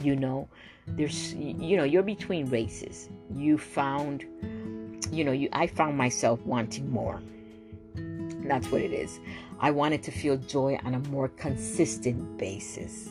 you 0.00 0.16
know, 0.16 0.48
there's, 0.86 1.34
you 1.34 1.76
know, 1.76 1.84
you're 1.84 2.02
between 2.02 2.48
races. 2.50 3.08
You 3.34 3.58
found, 3.58 4.24
you 5.10 5.24
know, 5.24 5.32
you, 5.32 5.48
I 5.52 5.66
found 5.66 5.96
myself 5.96 6.40
wanting 6.46 6.90
more. 6.90 7.20
That's 7.94 8.70
what 8.70 8.80
it 8.80 8.92
is. 8.92 9.20
I 9.60 9.70
wanted 9.70 10.02
to 10.04 10.10
feel 10.10 10.36
joy 10.36 10.78
on 10.84 10.94
a 10.94 11.00
more 11.10 11.28
consistent 11.28 12.38
basis. 12.38 13.10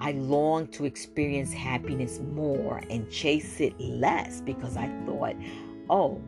I 0.00 0.12
longed 0.12 0.72
to 0.74 0.84
experience 0.84 1.52
happiness 1.52 2.20
more 2.20 2.82
and 2.90 3.10
chase 3.10 3.60
it 3.60 3.78
less 3.80 4.40
because 4.40 4.76
I 4.76 4.88
thought, 5.06 5.36
oh, 5.88 6.20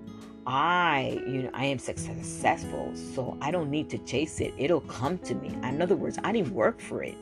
I, 0.46 1.22
you 1.26 1.42
know, 1.42 1.50
I 1.52 1.66
am 1.66 1.78
successful, 1.78 2.92
so 2.94 3.36
I 3.42 3.50
don't 3.50 3.70
need 3.70 3.90
to 3.90 3.98
chase 3.98 4.40
it. 4.40 4.54
It'll 4.56 4.80
come 4.80 5.18
to 5.18 5.34
me. 5.34 5.48
In 5.62 5.82
other 5.82 5.96
words, 5.96 6.18
I 6.24 6.32
didn't 6.32 6.54
work 6.54 6.80
for 6.80 7.02
it. 7.02 7.16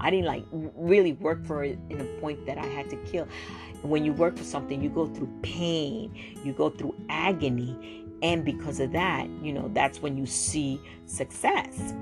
I 0.00 0.10
didn't 0.10 0.26
like 0.26 0.44
really 0.50 1.12
work 1.12 1.44
for 1.44 1.64
it 1.64 1.78
in 1.88 2.00
a 2.00 2.04
point 2.20 2.46
that 2.46 2.58
I 2.58 2.66
had 2.66 2.90
to 2.90 2.96
kill. 2.96 3.28
When 3.82 4.04
you 4.04 4.12
work 4.12 4.36
for 4.36 4.44
something, 4.44 4.82
you 4.82 4.90
go 4.90 5.06
through 5.06 5.30
pain, 5.42 6.14
you 6.44 6.52
go 6.52 6.70
through 6.70 6.94
agony, 7.08 8.06
and 8.22 8.44
because 8.44 8.80
of 8.80 8.92
that, 8.92 9.28
you 9.42 9.52
know, 9.52 9.70
that's 9.72 10.02
when 10.02 10.18
you 10.18 10.26
see 10.26 10.80
success. 11.06 11.94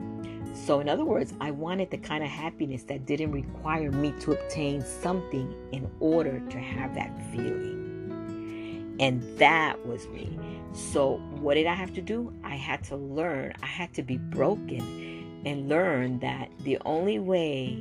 So, 0.55 0.81
in 0.81 0.89
other 0.89 1.05
words, 1.05 1.33
I 1.41 1.53
wanted 1.53 1.91
the 1.91 1.99
kind 1.99 2.25
of 2.25 2.31
happiness 2.31 2.83
that 2.85 3.07
didn't 3.07 3.33
require 3.33 3.93
me 3.93 4.13
to 4.21 4.33
obtain 4.33 4.83
something 4.83 5.55
in 5.73 5.89
order 6.01 6.41
to 6.41 6.59
have 6.59 6.95
that 6.95 7.11
feeling. 7.33 8.97
And 9.01 9.23
that 9.39 9.87
was 9.87 10.09
me. 10.09 10.39
So, 10.73 11.19
what 11.41 11.55
did 11.55 11.67
I 11.67 11.75
have 11.75 11.95
to 11.95 12.03
do? 12.03 12.33
I 12.43 12.57
had 12.57 12.83
to 12.85 12.97
learn, 12.97 13.55
I 13.63 13.67
had 13.67 13.95
to 13.95 14.03
be 14.03 14.19
broken 14.19 15.08
and 15.45 15.69
learn 15.69 16.19
that 16.21 16.51
the 16.65 16.79
only 16.85 17.19
way 17.19 17.79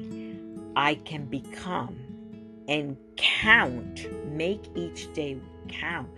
I 0.76 0.96
can 0.96 1.26
become 1.26 1.98
and 2.68 2.98
count, 3.16 4.06
make 4.32 4.66
each 4.76 5.12
day 5.14 5.38
count, 5.68 6.10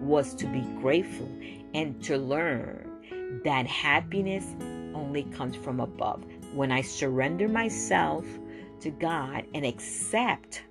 was 0.00 0.34
to 0.34 0.46
be 0.46 0.60
grateful 0.80 1.28
and 1.74 2.02
to 2.04 2.16
learn 2.16 3.40
that 3.44 3.66
happiness 3.66 4.44
only 4.94 5.24
comes 5.24 5.56
from 5.56 5.80
above. 5.80 6.24
When 6.54 6.72
I 6.72 6.80
surrender 6.80 7.48
myself 7.48 8.24
to 8.80 8.90
God 8.90 9.44
and 9.54 9.66
accept 9.66 10.62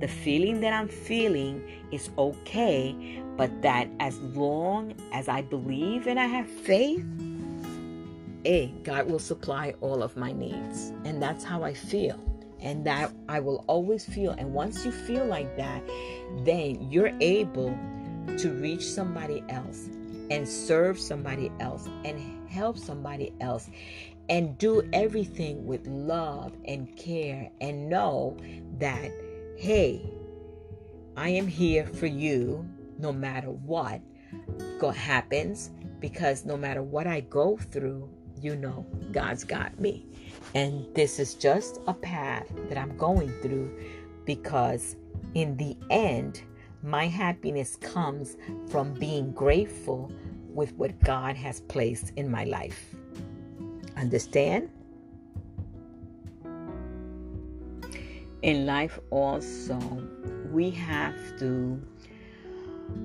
the 0.00 0.08
feeling 0.08 0.60
that 0.60 0.72
I'm 0.72 0.88
feeling 0.88 1.62
is 1.92 2.10
okay, 2.18 3.22
but 3.36 3.62
that 3.62 3.88
as 4.00 4.18
long 4.20 4.94
as 5.12 5.28
I 5.28 5.42
believe 5.42 6.06
and 6.06 6.18
I 6.18 6.26
have 6.26 6.48
faith, 6.48 7.04
A, 8.44 8.68
God 8.82 9.10
will 9.10 9.18
supply 9.18 9.74
all 9.80 10.02
of 10.02 10.16
my 10.16 10.32
needs. 10.32 10.92
And 11.04 11.22
that's 11.22 11.44
how 11.44 11.62
I 11.62 11.74
feel. 11.74 12.18
And 12.60 12.84
that 12.86 13.12
I 13.28 13.40
will 13.40 13.64
always 13.66 14.04
feel. 14.04 14.32
And 14.32 14.52
once 14.52 14.84
you 14.84 14.92
feel 14.92 15.24
like 15.24 15.56
that, 15.56 15.82
then 16.44 16.90
you're 16.90 17.12
able 17.20 17.76
to 18.38 18.50
reach 18.52 18.84
somebody 18.84 19.44
else 19.48 19.88
and 20.30 20.46
serve 20.46 20.98
somebody 20.98 21.50
else 21.60 21.88
and 22.04 22.48
help 22.48 22.78
somebody 22.78 23.32
else 23.40 23.70
and 24.28 24.58
do 24.58 24.86
everything 24.92 25.66
with 25.66 25.86
love 25.86 26.52
and 26.66 26.94
care 26.96 27.50
and 27.60 27.88
know 27.88 28.36
that 28.78 29.10
hey, 29.56 30.08
I 31.16 31.30
am 31.30 31.48
here 31.48 31.86
for 31.86 32.06
you 32.06 32.68
no 32.98 33.12
matter 33.12 33.50
what 33.50 34.00
happens 34.94 35.70
because 36.00 36.44
no 36.44 36.56
matter 36.56 36.82
what 36.82 37.06
I 37.06 37.20
go 37.20 37.56
through, 37.56 38.08
you 38.42 38.56
know 38.56 38.86
God's 39.12 39.44
got 39.44 39.78
me. 39.78 40.06
And 40.54 40.86
this 40.94 41.18
is 41.18 41.34
just 41.34 41.80
a 41.86 41.94
path 41.94 42.46
that 42.68 42.78
I'm 42.78 42.96
going 42.96 43.32
through 43.42 43.76
because 44.24 44.96
in 45.34 45.56
the 45.56 45.76
end, 45.90 46.42
my 46.82 47.06
happiness 47.06 47.76
comes 47.76 48.36
from 48.70 48.94
being 48.94 49.32
grateful 49.32 50.12
with 50.48 50.72
what 50.74 50.98
God 51.00 51.36
has 51.36 51.60
placed 51.60 52.12
in 52.16 52.30
my 52.30 52.44
life. 52.44 52.94
Understand? 53.96 54.70
in 58.42 58.66
life 58.66 58.98
also 59.10 59.78
we 60.52 60.70
have 60.70 61.16
to 61.38 61.80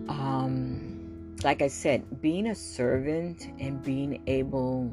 um 0.08 1.36
like 1.44 1.62
i 1.62 1.68
said 1.68 2.22
being 2.22 2.48
a 2.48 2.56
servant 2.56 3.48
and 3.60 3.82
being 3.84 4.22
able 4.28 4.92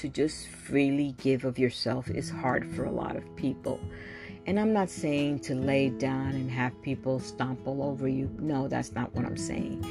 to 0.00 0.08
just 0.08 0.46
freely 0.48 1.14
give 1.18 1.44
of 1.44 1.58
yourself 1.58 2.08
is 2.08 2.30
hard 2.30 2.70
for 2.70 2.84
a 2.84 2.90
lot 2.90 3.16
of 3.16 3.36
people. 3.36 3.80
And 4.46 4.58
i'm 4.58 4.72
not 4.72 4.88
saying 4.88 5.40
to 5.40 5.54
lay 5.54 5.90
down 5.90 6.30
and 6.30 6.50
have 6.50 6.80
people 6.82 7.18
stomp 7.18 7.66
all 7.66 7.82
over 7.82 8.06
you. 8.06 8.30
No 8.38 8.68
that's 8.68 8.92
not 8.92 9.14
what 9.14 9.24
i'm 9.24 9.36
saying. 9.36 9.84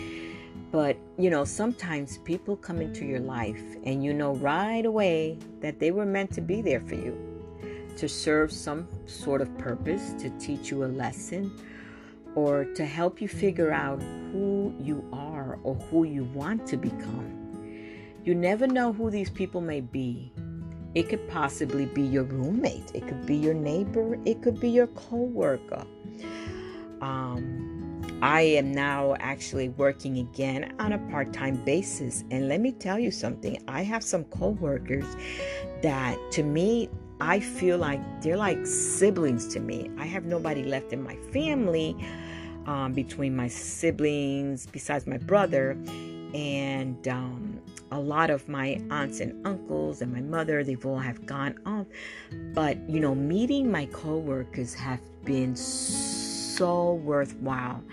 But 0.71 0.97
you 1.17 1.29
know 1.29 1.43
sometimes 1.43 2.19
people 2.19 2.55
come 2.55 2.81
into 2.81 3.05
your 3.05 3.19
life 3.19 3.61
and 3.83 4.03
you 4.03 4.13
know 4.13 4.35
right 4.35 4.85
away 4.85 5.37
that 5.59 5.79
they 5.79 5.91
were 5.91 6.05
meant 6.05 6.31
to 6.33 6.41
be 6.41 6.61
there 6.61 6.81
for 6.81 6.95
you 6.95 7.27
to 7.97 8.07
serve 8.07 8.51
some 8.51 8.87
sort 9.07 9.41
of 9.41 9.57
purpose, 9.57 10.13
to 10.19 10.29
teach 10.37 10.69
you 10.69 10.85
a 10.85 10.85
lesson, 10.85 11.51
or 12.35 12.63
to 12.63 12.85
help 12.85 13.19
you 13.19 13.27
figure 13.27 13.71
out 13.71 14.01
who 14.31 14.73
you 14.79 15.03
are 15.11 15.57
or 15.63 15.73
who 15.75 16.03
you 16.03 16.23
want 16.25 16.65
to 16.67 16.77
become. 16.77 17.36
You 18.27 18.35
never 18.35 18.67
know 18.67 18.91
who 18.91 19.09
these 19.09 19.29
people 19.29 19.61
may 19.61 19.79
be. 19.79 20.33
It 20.95 21.07
could 21.07 21.25
possibly 21.29 21.85
be 21.85 22.01
your 22.01 22.25
roommate, 22.25 22.91
it 22.93 23.07
could 23.07 23.25
be 23.25 23.37
your 23.37 23.53
neighbor, 23.53 24.19
it 24.25 24.41
could 24.41 24.59
be 24.59 24.69
your 24.69 24.87
coworker. 24.87 25.85
Um, 26.99 28.19
I 28.21 28.41
am 28.41 28.73
now 28.73 29.15
actually 29.21 29.69
working 29.69 30.17
again 30.17 30.75
on 30.77 30.91
a 30.91 30.97
part 31.09 31.31
time 31.31 31.63
basis. 31.63 32.25
And 32.29 32.49
let 32.49 32.59
me 32.59 32.73
tell 32.73 32.99
you 32.99 33.11
something 33.11 33.63
I 33.69 33.83
have 33.83 34.03
some 34.03 34.25
coworkers 34.25 35.05
that 35.81 36.17
to 36.31 36.43
me 36.43 36.89
I 37.21 37.39
feel 37.39 37.77
like 37.77 38.01
they're 38.21 38.35
like 38.35 38.65
siblings 38.65 39.47
to 39.53 39.61
me. 39.61 39.89
I 39.97 40.05
have 40.05 40.25
nobody 40.25 40.63
left 40.63 40.91
in 40.91 41.01
my 41.01 41.15
family 41.31 41.95
um, 42.65 42.91
between 42.91 43.37
my 43.37 43.47
siblings, 43.47 44.67
besides 44.67 45.07
my 45.07 45.17
brother, 45.17 45.77
and 46.33 47.07
um, 47.07 47.61
a 47.91 47.99
lot 47.99 48.29
of 48.29 48.47
my 48.47 48.81
aunts 48.89 49.19
and 49.19 49.45
uncles 49.45 50.01
and 50.01 50.13
my 50.13 50.21
mother. 50.21 50.63
They've 50.63 50.85
all 50.85 50.99
have 50.99 51.25
gone 51.25 51.59
off, 51.65 51.87
but 52.53 52.77
you 52.89 52.99
know, 52.99 53.15
meeting 53.15 53.71
my 53.71 53.85
coworkers 53.87 54.73
have 54.73 55.01
been 55.23 55.55
so 55.55 56.93
worthwhile. 56.93 57.83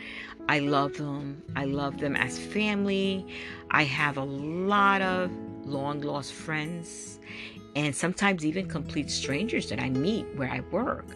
I 0.48 0.58
love 0.58 0.94
them. 0.94 1.42
I 1.56 1.64
love 1.64 1.98
them 1.98 2.16
as 2.16 2.38
family. 2.38 3.26
I 3.70 3.84
have 3.84 4.18
a 4.18 4.24
lot 4.24 5.00
of 5.00 5.30
long 5.64 6.00
lost 6.02 6.34
friends 6.34 7.18
and 7.76 7.94
sometimes 7.94 8.44
even 8.44 8.68
complete 8.68 9.10
strangers 9.10 9.68
that 9.70 9.80
I 9.80 9.90
meet 9.90 10.26
where 10.36 10.50
I 10.50 10.60
work. 10.70 11.06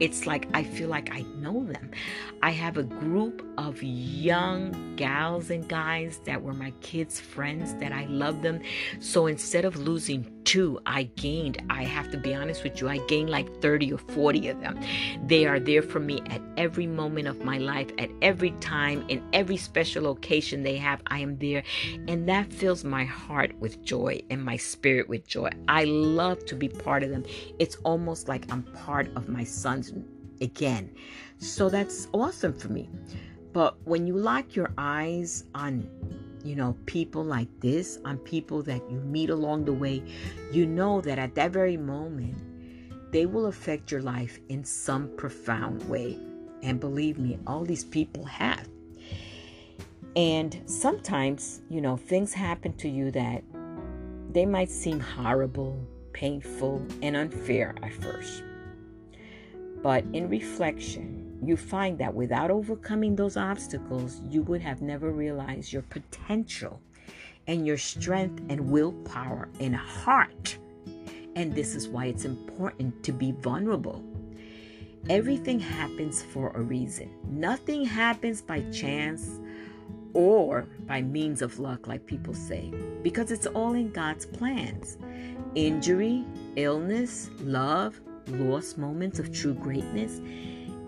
It's 0.00 0.26
like 0.26 0.48
I 0.54 0.62
feel 0.62 0.88
like 0.88 1.10
I 1.12 1.22
know 1.38 1.64
them. 1.64 1.90
I 2.42 2.50
have 2.50 2.76
a 2.76 2.84
group 2.84 3.44
of 3.58 3.82
young 3.82 4.94
gals 4.96 5.50
and 5.50 5.68
guys 5.68 6.20
that 6.24 6.40
were 6.40 6.54
my 6.54 6.72
kids' 6.80 7.18
friends 7.18 7.74
that 7.74 7.92
I 7.92 8.04
love 8.06 8.42
them. 8.42 8.60
So 9.00 9.26
instead 9.26 9.64
of 9.64 9.76
losing 9.76 10.22
too. 10.48 10.80
I 10.86 11.02
gained, 11.02 11.62
I 11.68 11.84
have 11.84 12.10
to 12.10 12.16
be 12.16 12.34
honest 12.34 12.64
with 12.64 12.80
you, 12.80 12.88
I 12.88 12.96
gained 13.06 13.28
like 13.28 13.60
30 13.60 13.92
or 13.92 13.98
40 13.98 14.48
of 14.48 14.60
them. 14.62 14.80
They 15.26 15.44
are 15.44 15.60
there 15.60 15.82
for 15.82 16.00
me 16.00 16.22
at 16.30 16.40
every 16.56 16.86
moment 16.86 17.28
of 17.28 17.44
my 17.44 17.58
life, 17.58 17.90
at 17.98 18.08
every 18.22 18.52
time, 18.52 19.04
in 19.08 19.22
every 19.34 19.58
special 19.58 20.10
occasion 20.10 20.62
they 20.62 20.78
have. 20.78 21.02
I 21.08 21.18
am 21.18 21.36
there. 21.36 21.62
And 22.08 22.26
that 22.30 22.50
fills 22.50 22.82
my 22.82 23.04
heart 23.04 23.60
with 23.60 23.84
joy 23.84 24.22
and 24.30 24.42
my 24.42 24.56
spirit 24.56 25.06
with 25.06 25.28
joy. 25.28 25.50
I 25.68 25.84
love 25.84 26.46
to 26.46 26.54
be 26.54 26.70
part 26.70 27.02
of 27.02 27.10
them. 27.10 27.26
It's 27.58 27.76
almost 27.84 28.26
like 28.26 28.50
I'm 28.50 28.62
part 28.62 29.14
of 29.16 29.28
my 29.28 29.44
sons 29.44 29.92
again. 30.40 30.90
So 31.36 31.68
that's 31.68 32.08
awesome 32.14 32.54
for 32.54 32.68
me. 32.68 32.88
But 33.52 33.76
when 33.84 34.06
you 34.06 34.16
lock 34.16 34.56
your 34.56 34.72
eyes 34.78 35.44
on 35.54 35.90
you 36.44 36.54
know, 36.56 36.76
people 36.86 37.24
like 37.24 37.48
this, 37.60 37.98
on 38.04 38.18
people 38.18 38.62
that 38.62 38.82
you 38.90 38.98
meet 39.00 39.30
along 39.30 39.64
the 39.64 39.72
way, 39.72 40.02
you 40.52 40.66
know 40.66 41.00
that 41.00 41.18
at 41.18 41.34
that 41.34 41.50
very 41.50 41.76
moment, 41.76 42.36
they 43.12 43.26
will 43.26 43.46
affect 43.46 43.90
your 43.90 44.02
life 44.02 44.38
in 44.48 44.64
some 44.64 45.10
profound 45.16 45.88
way. 45.88 46.18
And 46.62 46.80
believe 46.80 47.18
me, 47.18 47.38
all 47.46 47.64
these 47.64 47.84
people 47.84 48.24
have. 48.24 48.68
And 50.16 50.60
sometimes, 50.66 51.62
you 51.68 51.80
know, 51.80 51.96
things 51.96 52.32
happen 52.32 52.72
to 52.78 52.88
you 52.88 53.10
that 53.12 53.44
they 54.32 54.44
might 54.44 54.70
seem 54.70 55.00
horrible, 55.00 55.86
painful, 56.12 56.84
and 57.02 57.16
unfair 57.16 57.74
at 57.82 57.92
first. 57.92 58.42
But 59.82 60.04
in 60.12 60.28
reflection, 60.28 61.27
you 61.42 61.56
find 61.56 61.98
that 61.98 62.14
without 62.14 62.50
overcoming 62.50 63.16
those 63.16 63.36
obstacles, 63.36 64.20
you 64.28 64.42
would 64.42 64.60
have 64.60 64.82
never 64.82 65.10
realized 65.10 65.72
your 65.72 65.82
potential 65.82 66.80
and 67.46 67.66
your 67.66 67.78
strength 67.78 68.42
and 68.48 68.70
willpower 68.70 69.48
and 69.60 69.74
heart. 69.74 70.58
And 71.36 71.54
this 71.54 71.74
is 71.74 71.88
why 71.88 72.06
it's 72.06 72.24
important 72.24 73.02
to 73.04 73.12
be 73.12 73.32
vulnerable. 73.32 74.04
Everything 75.08 75.60
happens 75.60 76.22
for 76.22 76.50
a 76.50 76.60
reason. 76.60 77.10
Nothing 77.28 77.84
happens 77.84 78.42
by 78.42 78.60
chance 78.70 79.38
or 80.12 80.66
by 80.86 81.00
means 81.00 81.40
of 81.40 81.58
luck, 81.58 81.86
like 81.86 82.04
people 82.06 82.34
say, 82.34 82.72
because 83.02 83.30
it's 83.30 83.46
all 83.46 83.74
in 83.74 83.90
God's 83.92 84.26
plans. 84.26 84.98
Injury, 85.54 86.24
illness, 86.56 87.30
love, 87.40 88.00
lost 88.26 88.76
moments 88.76 89.18
of 89.18 89.32
true 89.32 89.54
greatness 89.54 90.20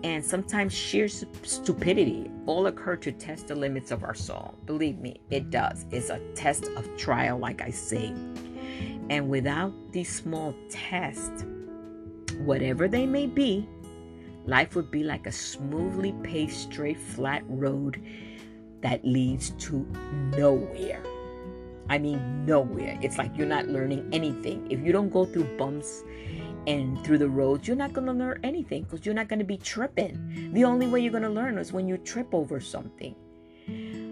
and 0.03 0.23
sometimes 0.23 0.73
sheer 0.73 1.07
stupidity 1.07 2.29
all 2.45 2.67
occur 2.67 2.95
to 2.97 3.11
test 3.11 3.47
the 3.47 3.55
limits 3.55 3.91
of 3.91 4.03
our 4.03 4.15
soul. 4.15 4.55
Believe 4.65 4.99
me, 4.99 5.21
it 5.29 5.49
does. 5.49 5.85
It's 5.91 6.09
a 6.09 6.19
test 6.33 6.65
of 6.75 6.97
trial, 6.97 7.37
like 7.37 7.61
I 7.61 7.69
say. 7.69 8.13
And 9.09 9.29
without 9.29 9.73
these 9.91 10.13
small 10.13 10.55
tests, 10.69 11.45
whatever 12.39 12.87
they 12.87 13.05
may 13.05 13.27
be, 13.27 13.67
life 14.45 14.75
would 14.75 14.89
be 14.89 15.03
like 15.03 15.27
a 15.27 15.31
smoothly 15.31 16.13
paved, 16.23 16.53
straight, 16.53 16.99
flat 16.99 17.43
road 17.47 18.01
that 18.81 19.05
leads 19.05 19.51
to 19.51 19.85
nowhere. 20.35 21.03
I 21.89 21.97
mean, 21.97 22.45
nowhere. 22.45 22.97
It's 23.01 23.17
like 23.17 23.35
you're 23.37 23.47
not 23.47 23.67
learning 23.67 24.07
anything. 24.11 24.65
If 24.71 24.79
you 24.79 24.91
don't 24.91 25.09
go 25.09 25.25
through 25.25 25.57
bumps 25.57 26.03
and 26.67 27.03
through 27.03 27.17
the 27.17 27.29
roads, 27.29 27.67
you're 27.67 27.77
not 27.77 27.93
going 27.93 28.07
to 28.07 28.13
learn 28.13 28.39
anything 28.43 28.83
because 28.83 29.05
you're 29.05 29.15
not 29.15 29.27
going 29.27 29.39
to 29.39 29.45
be 29.45 29.57
tripping. 29.57 30.51
The 30.53 30.63
only 30.63 30.87
way 30.87 30.99
you're 30.99 31.11
going 31.11 31.23
to 31.23 31.29
learn 31.29 31.57
is 31.57 31.73
when 31.73 31.87
you 31.87 31.97
trip 31.97 32.33
over 32.33 32.59
something. 32.59 33.15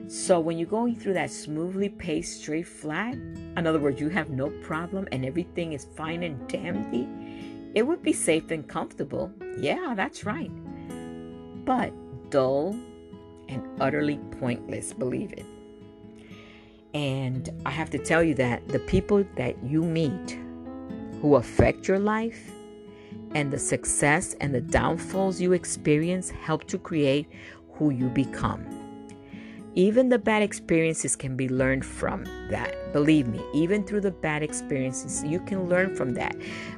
So 0.08 0.40
when 0.40 0.58
you're 0.58 0.68
going 0.68 0.96
through 0.96 1.14
that 1.14 1.30
smoothly 1.30 1.90
paced, 1.90 2.42
straight, 2.42 2.68
flat, 2.68 3.14
in 3.14 3.68
other 3.68 3.80
words, 3.80 4.02
you 4.02 4.10
have 4.10 4.32
no 4.32 4.50
problem 4.64 5.08
and 5.12 5.24
everything 5.24 5.74
is 5.74 5.86
fine 5.96 6.24
and 6.24 6.48
dandy, 6.48 7.08
it 7.76 7.84
would 7.84 8.02
be 8.02 8.14
safe 8.14 8.50
and 8.50 8.68
comfortable. 8.68 9.32
Yeah, 9.60 9.94
that's 9.96 10.26
right. 10.26 10.50
But 11.66 11.94
dull 12.32 12.76
and 13.50 13.68
utterly 13.80 14.20
pointless, 14.40 14.94
believe 14.94 15.34
it. 15.34 15.46
And 16.96 17.50
I 17.66 17.70
have 17.70 17.92
to 17.92 18.00
tell 18.00 18.24
you 18.24 18.34
that 18.36 18.68
the 18.68 18.80
people 18.80 19.24
that 19.36 19.64
you 19.64 19.84
meet 19.84 20.40
who 21.22 21.36
affect 21.36 21.88
your 21.88 22.00
life, 22.00 22.52
and 23.36 23.52
the 23.52 23.60
success 23.60 24.36
and 24.42 24.54
the 24.54 24.62
downfalls 24.62 25.40
you 25.40 25.54
experience 25.54 26.30
help 26.30 26.66
to 26.66 26.78
create 26.78 27.28
who 27.74 27.92
you 27.92 28.10
become. 28.10 28.66
Even 29.76 30.10
the 30.10 30.20
bad 30.20 30.42
experiences 30.42 31.16
can 31.16 31.36
be 31.36 31.48
learned 31.48 31.86
from 31.86 32.26
that. 32.50 32.74
Believe 32.92 33.28
me, 33.28 33.40
even 33.54 33.84
through 33.84 34.02
the 34.02 34.12
bad 34.12 34.42
experiences, 34.42 35.24
you 35.24 35.40
can 35.40 35.70
learn 35.70 35.96
from 35.96 36.14
that. 36.16 36.36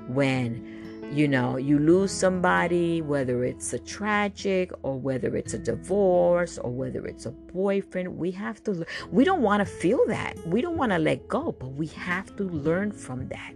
When 0.08 1.10
you 1.12 1.28
know 1.28 1.58
you 1.58 1.80
lose 1.80 2.12
somebody, 2.12 3.02
whether 3.02 3.44
it's 3.44 3.74
a 3.74 3.80
tragic 3.80 4.72
or 4.84 5.00
whether 5.00 5.36
it's 5.36 5.54
a 5.54 5.58
divorce 5.58 6.58
or 6.58 6.70
whether 6.70 7.06
it's 7.08 7.26
a 7.26 7.32
boyfriend, 7.32 8.18
we 8.18 8.30
have 8.32 8.62
to 8.66 8.86
we 9.10 9.24
don't 9.24 9.42
want 9.42 9.62
to 9.62 9.66
feel 9.66 10.06
that. 10.08 10.36
We 10.46 10.62
don't 10.62 10.78
want 10.78 10.92
to 10.92 11.00
let 11.00 11.28
go, 11.28 11.54
but 11.54 11.70
we 11.70 11.88
have 11.88 12.36
to 12.36 12.44
learn 12.44 12.92
from 12.92 13.28
that. 13.30 13.54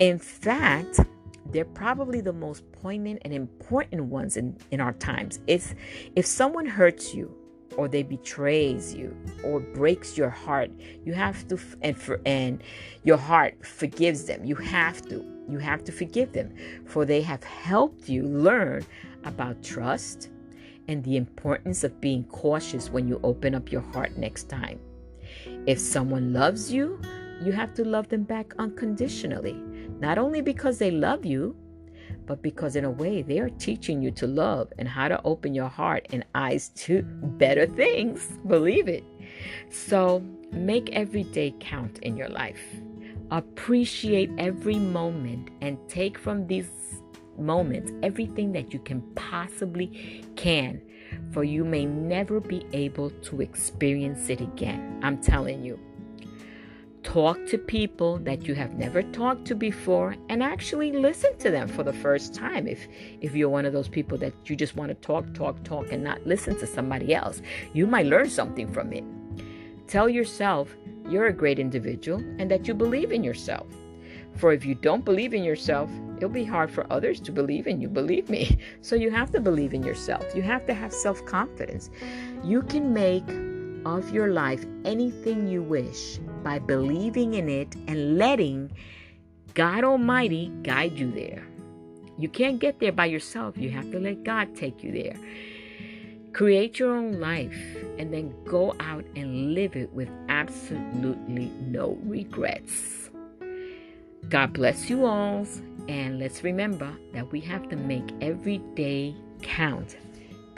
In 0.00 0.18
fact, 0.18 1.00
they're 1.52 1.66
probably 1.66 2.22
the 2.22 2.32
most 2.32 2.64
poignant 2.72 3.20
and 3.22 3.34
important 3.34 4.04
ones 4.04 4.38
in, 4.38 4.56
in 4.70 4.80
our 4.80 4.94
times. 4.94 5.40
If 5.46 5.74
if 6.16 6.24
someone 6.24 6.64
hurts 6.64 7.14
you 7.14 7.34
or 7.76 7.86
they 7.86 8.02
betrays 8.02 8.94
you 8.94 9.14
or 9.44 9.60
breaks 9.60 10.16
your 10.16 10.30
heart, 10.30 10.70
you 11.04 11.12
have 11.12 11.46
to 11.48 11.58
and 11.82 11.96
for 11.96 12.18
and 12.24 12.62
your 13.04 13.18
heart 13.18 13.64
forgives 13.64 14.24
them. 14.24 14.44
You 14.44 14.56
have 14.56 15.02
to. 15.08 15.24
You 15.50 15.58
have 15.58 15.84
to 15.84 15.92
forgive 15.92 16.32
them 16.32 16.54
for 16.86 17.04
they 17.04 17.20
have 17.22 17.44
helped 17.44 18.08
you 18.08 18.22
learn 18.22 18.86
about 19.24 19.62
trust 19.62 20.30
and 20.88 21.04
the 21.04 21.16
importance 21.16 21.84
of 21.84 22.00
being 22.00 22.24
cautious 22.24 22.88
when 22.88 23.06
you 23.06 23.20
open 23.22 23.54
up 23.54 23.70
your 23.70 23.82
heart 23.82 24.16
next 24.16 24.48
time. 24.48 24.80
If 25.66 25.78
someone 25.78 26.32
loves 26.32 26.72
you, 26.72 27.00
you 27.42 27.52
have 27.52 27.74
to 27.74 27.84
love 27.84 28.08
them 28.08 28.24
back 28.24 28.54
unconditionally. 28.58 29.56
Not 29.98 30.18
only 30.18 30.40
because 30.40 30.78
they 30.78 30.90
love 30.90 31.24
you, 31.24 31.56
but 32.26 32.42
because 32.42 32.76
in 32.76 32.84
a 32.84 32.90
way 32.90 33.22
they 33.22 33.40
are 33.40 33.50
teaching 33.50 34.00
you 34.02 34.10
to 34.12 34.26
love 34.26 34.72
and 34.78 34.88
how 34.88 35.08
to 35.08 35.20
open 35.24 35.54
your 35.54 35.68
heart 35.68 36.06
and 36.12 36.24
eyes 36.34 36.68
to 36.70 37.02
better 37.02 37.66
things. 37.66 38.24
Believe 38.46 38.88
it. 38.88 39.04
So 39.70 40.22
make 40.52 40.90
every 40.90 41.24
day 41.24 41.54
count 41.60 41.98
in 42.00 42.16
your 42.16 42.28
life. 42.28 42.62
Appreciate 43.30 44.30
every 44.38 44.76
moment 44.76 45.50
and 45.60 45.76
take 45.88 46.18
from 46.18 46.46
these 46.46 46.70
moments 47.38 47.90
everything 48.02 48.52
that 48.52 48.72
you 48.72 48.78
can 48.78 49.00
possibly 49.14 50.22
can 50.36 50.80
for 51.32 51.44
you 51.44 51.64
may 51.64 51.84
never 51.84 52.40
be 52.40 52.66
able 52.72 53.10
to 53.10 53.40
experience 53.40 54.28
it 54.28 54.40
again. 54.40 55.00
I'm 55.02 55.20
telling 55.20 55.64
you. 55.64 55.78
Talk 57.02 57.46
to 57.46 57.56
people 57.56 58.18
that 58.18 58.46
you 58.46 58.54
have 58.54 58.74
never 58.74 59.02
talked 59.02 59.46
to 59.46 59.54
before 59.54 60.16
and 60.28 60.42
actually 60.42 60.92
listen 60.92 61.36
to 61.38 61.50
them 61.50 61.66
for 61.66 61.82
the 61.82 61.92
first 61.92 62.34
time. 62.34 62.66
If 62.66 62.86
if 63.20 63.34
you're 63.34 63.48
one 63.48 63.64
of 63.64 63.72
those 63.72 63.88
people 63.88 64.18
that 64.18 64.34
you 64.44 64.54
just 64.54 64.76
want 64.76 64.90
to 64.90 64.94
talk, 64.94 65.32
talk, 65.32 65.62
talk 65.64 65.92
and 65.92 66.04
not 66.04 66.26
listen 66.26 66.58
to 66.58 66.66
somebody 66.66 67.14
else, 67.14 67.40
you 67.72 67.86
might 67.86 68.06
learn 68.06 68.28
something 68.28 68.70
from 68.70 68.92
it. 68.92 69.04
Tell 69.88 70.08
yourself 70.08 70.76
you're 71.08 71.26
a 71.26 71.32
great 71.32 71.58
individual 71.58 72.18
and 72.38 72.50
that 72.50 72.68
you 72.68 72.74
believe 72.74 73.12
in 73.12 73.24
yourself. 73.24 73.66
For 74.36 74.52
if 74.52 74.64
you 74.64 74.74
don't 74.74 75.04
believe 75.04 75.34
in 75.34 75.42
yourself, 75.42 75.90
it'll 76.18 76.28
be 76.28 76.44
hard 76.44 76.70
for 76.70 76.86
others 76.92 77.18
to 77.20 77.32
believe 77.32 77.66
in 77.66 77.80
you, 77.80 77.88
believe 77.88 78.28
me. 78.28 78.58
So 78.82 78.94
you 78.94 79.10
have 79.10 79.30
to 79.32 79.40
believe 79.40 79.74
in 79.74 79.82
yourself. 79.82 80.24
You 80.34 80.42
have 80.42 80.66
to 80.66 80.74
have 80.74 80.92
self 80.92 81.24
confidence. 81.24 81.90
You 82.44 82.62
can 82.62 82.92
make 82.92 83.26
of 83.84 84.10
your 84.10 84.28
life 84.28 84.64
anything 84.84 85.48
you 85.48 85.62
wish 85.62 86.18
by 86.42 86.58
believing 86.58 87.34
in 87.34 87.48
it 87.48 87.74
and 87.88 88.18
letting 88.18 88.70
God 89.54 89.84
Almighty 89.84 90.52
guide 90.62 90.98
you 90.98 91.10
there. 91.10 91.46
You 92.18 92.28
can't 92.28 92.58
get 92.58 92.80
there 92.80 92.92
by 92.92 93.06
yourself. 93.06 93.56
You 93.56 93.70
have 93.70 93.90
to 93.92 93.98
let 93.98 94.24
God 94.24 94.54
take 94.54 94.82
you 94.84 94.92
there. 94.92 95.16
Create 96.32 96.78
your 96.78 96.94
own 96.94 97.18
life 97.18 97.58
and 97.98 98.12
then 98.12 98.34
go 98.44 98.74
out 98.80 99.04
and 99.16 99.54
live 99.54 99.74
it 99.74 99.92
with 99.92 100.10
absolutely 100.28 101.50
no 101.60 101.98
regrets. 102.04 103.10
God 104.28 104.52
bless 104.52 104.88
you 104.88 105.06
all. 105.06 105.46
And 105.88 106.18
let's 106.18 106.44
remember 106.44 106.92
that 107.14 107.32
we 107.32 107.40
have 107.40 107.68
to 107.70 107.76
make 107.76 108.08
every 108.20 108.58
day 108.74 109.16
count 109.42 109.96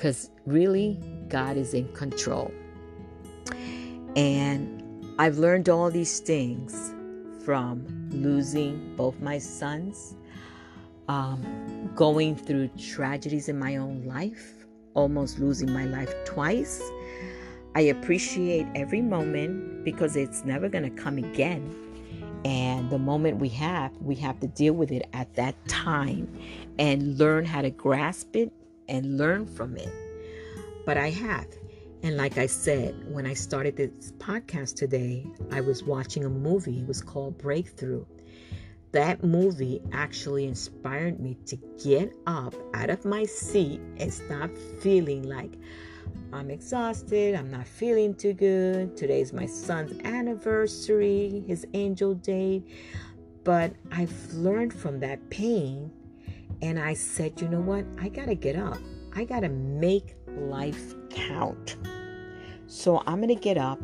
because 0.03 0.31
really, 0.47 0.99
God 1.29 1.57
is 1.57 1.75
in 1.75 1.87
control. 1.93 2.53
And 4.17 5.15
I've 5.19 5.39
learned 5.39 5.69
all 5.69 5.91
these 5.91 6.21
things 6.21 6.95
from 7.45 7.87
losing 8.11 8.95
both 8.97 9.21
my 9.21 9.39
sons, 9.39 10.17
um, 11.09 11.91
going 11.95 12.37
through 12.37 12.69
tragedies 12.69 13.49
in 13.49 13.59
my 13.59 13.77
own 13.77 14.05
life, 14.05 14.67
almost 14.95 15.39
losing 15.39 15.73
my 15.73 15.85
life 15.85 16.13
twice. 16.25 16.83
I 17.75 17.83
appreciate 17.83 18.67
every 18.75 19.01
moment 19.01 19.85
because 19.85 20.17
it's 20.17 20.45
never 20.45 20.69
going 20.69 20.85
to 20.85 21.03
come 21.03 21.19
again. 21.19 21.75
And 22.45 22.91
the 22.91 22.99
moment 22.99 23.39
we 23.39 23.49
have, 23.51 23.97
we 23.99 24.15
have 24.17 24.41
to 24.41 24.49
deal 24.49 24.75
with 24.75 24.91
it 24.91 25.09
at 25.13 25.33
that 25.35 25.55
time 25.69 26.29
and 26.79 27.19
learn 27.19 27.45
how 27.45 27.63
to 27.63 27.71
grasp 27.71 28.35
it 28.37 28.53
and 28.89 29.17
learn 29.17 29.47
from 29.47 29.77
it. 29.77 29.93
But 30.85 30.99
I 30.99 31.11
have. 31.11 31.47
And 32.03 32.17
like 32.17 32.37
I 32.37 32.47
said, 32.47 32.95
when 33.13 33.27
I 33.27 33.35
started 33.35 33.77
this 33.77 34.13
podcast 34.19 34.75
today, 34.75 35.25
I 35.53 35.61
was 35.61 35.85
watching 35.85 36.25
a 36.25 36.29
movie. 36.29 36.81
It 36.81 36.89
was 36.89 37.01
called 37.01 37.39
Breakthrough. 37.39 38.05
That 38.91 39.23
movie 39.23 39.81
actually 39.93 40.47
inspired 40.47 41.21
me 41.21 41.37
to 41.47 41.57
get 41.83 42.13
up 42.27 42.55
out 42.75 42.91
of 42.91 43.05
my 43.05 43.25
seat 43.25 43.81
and 43.99 44.13
stop 44.13 44.51
feeling 44.81 45.23
like 45.23 45.55
I'm 46.33 46.51
exhausted, 46.51 47.37
I'm 47.37 47.51
not 47.51 47.69
feeling 47.69 48.15
too 48.15 48.33
good. 48.33 48.97
Today's 48.97 49.33
my 49.33 49.47
son's 49.47 50.01
anniversary, 50.05 51.45
his 51.47 51.67
angel 51.73 52.15
date. 52.15 52.67
But 53.45 53.75
I've 53.93 54.33
learned 54.33 54.75
from 54.75 54.99
that 55.01 55.31
pain 55.31 55.93
and 56.63 56.79
I 56.79 56.95
said, 56.95 57.41
you 57.41 57.49
know 57.49 57.61
what? 57.61 57.85
I 58.01 58.09
got 58.09 58.27
to 58.27 58.35
get 58.35 58.57
up. 58.57 58.79
I 59.15 59.25
got 59.25 59.41
to 59.41 59.49
make 59.49 60.17
life 60.27 60.95
count. 61.15 61.77
So 62.67 63.03
I'm 63.07 63.17
going 63.17 63.29
to 63.29 63.35
get 63.35 63.59
up. 63.59 63.81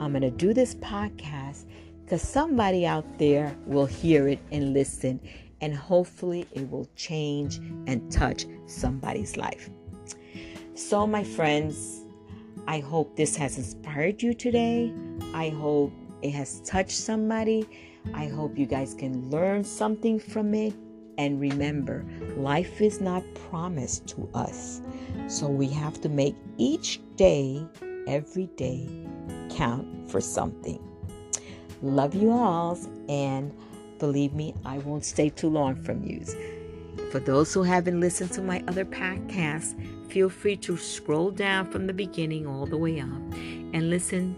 I'm 0.00 0.12
going 0.12 0.22
to 0.22 0.30
do 0.30 0.54
this 0.54 0.74
podcast 0.76 1.64
because 2.04 2.22
somebody 2.22 2.86
out 2.86 3.18
there 3.18 3.54
will 3.66 3.86
hear 3.86 4.28
it 4.28 4.38
and 4.50 4.72
listen, 4.72 5.20
and 5.60 5.74
hopefully 5.74 6.46
it 6.52 6.70
will 6.70 6.88
change 6.96 7.58
and 7.86 8.10
touch 8.10 8.46
somebody's 8.66 9.36
life. 9.36 9.68
So, 10.74 11.06
my 11.06 11.24
friends, 11.24 12.02
I 12.66 12.78
hope 12.78 13.16
this 13.16 13.36
has 13.36 13.58
inspired 13.58 14.22
you 14.22 14.32
today. 14.32 14.92
I 15.34 15.48
hope 15.48 15.92
it 16.22 16.30
has 16.30 16.60
touched 16.60 16.96
somebody. 16.96 17.66
I 18.14 18.26
hope 18.26 18.56
you 18.56 18.66
guys 18.66 18.94
can 18.94 19.28
learn 19.30 19.64
something 19.64 20.18
from 20.18 20.54
it. 20.54 20.74
And 21.18 21.40
remember, 21.40 22.04
life 22.36 22.80
is 22.80 23.00
not 23.00 23.22
promised 23.50 24.06
to 24.08 24.28
us. 24.34 24.80
So 25.26 25.48
we 25.48 25.66
have 25.68 26.00
to 26.02 26.08
make 26.08 26.36
each 26.56 27.00
day, 27.16 27.66
every 28.06 28.46
day, 28.56 28.88
count 29.50 30.10
for 30.10 30.20
something. 30.20 30.82
Love 31.82 32.14
you 32.14 32.30
all, 32.30 32.78
and 33.08 33.52
believe 33.98 34.32
me, 34.32 34.54
I 34.64 34.78
won't 34.78 35.04
stay 35.04 35.28
too 35.28 35.48
long 35.48 35.76
from 35.82 36.04
you. 36.04 36.24
For 37.10 37.20
those 37.20 37.52
who 37.52 37.62
haven't 37.62 38.00
listened 38.00 38.32
to 38.32 38.42
my 38.42 38.62
other 38.68 38.84
podcasts, 38.84 39.74
feel 40.10 40.28
free 40.28 40.56
to 40.56 40.76
scroll 40.76 41.30
down 41.30 41.70
from 41.70 41.86
the 41.86 41.92
beginning 41.92 42.46
all 42.46 42.66
the 42.66 42.76
way 42.76 43.00
up 43.00 43.08
and 43.08 43.90
listen 43.90 44.36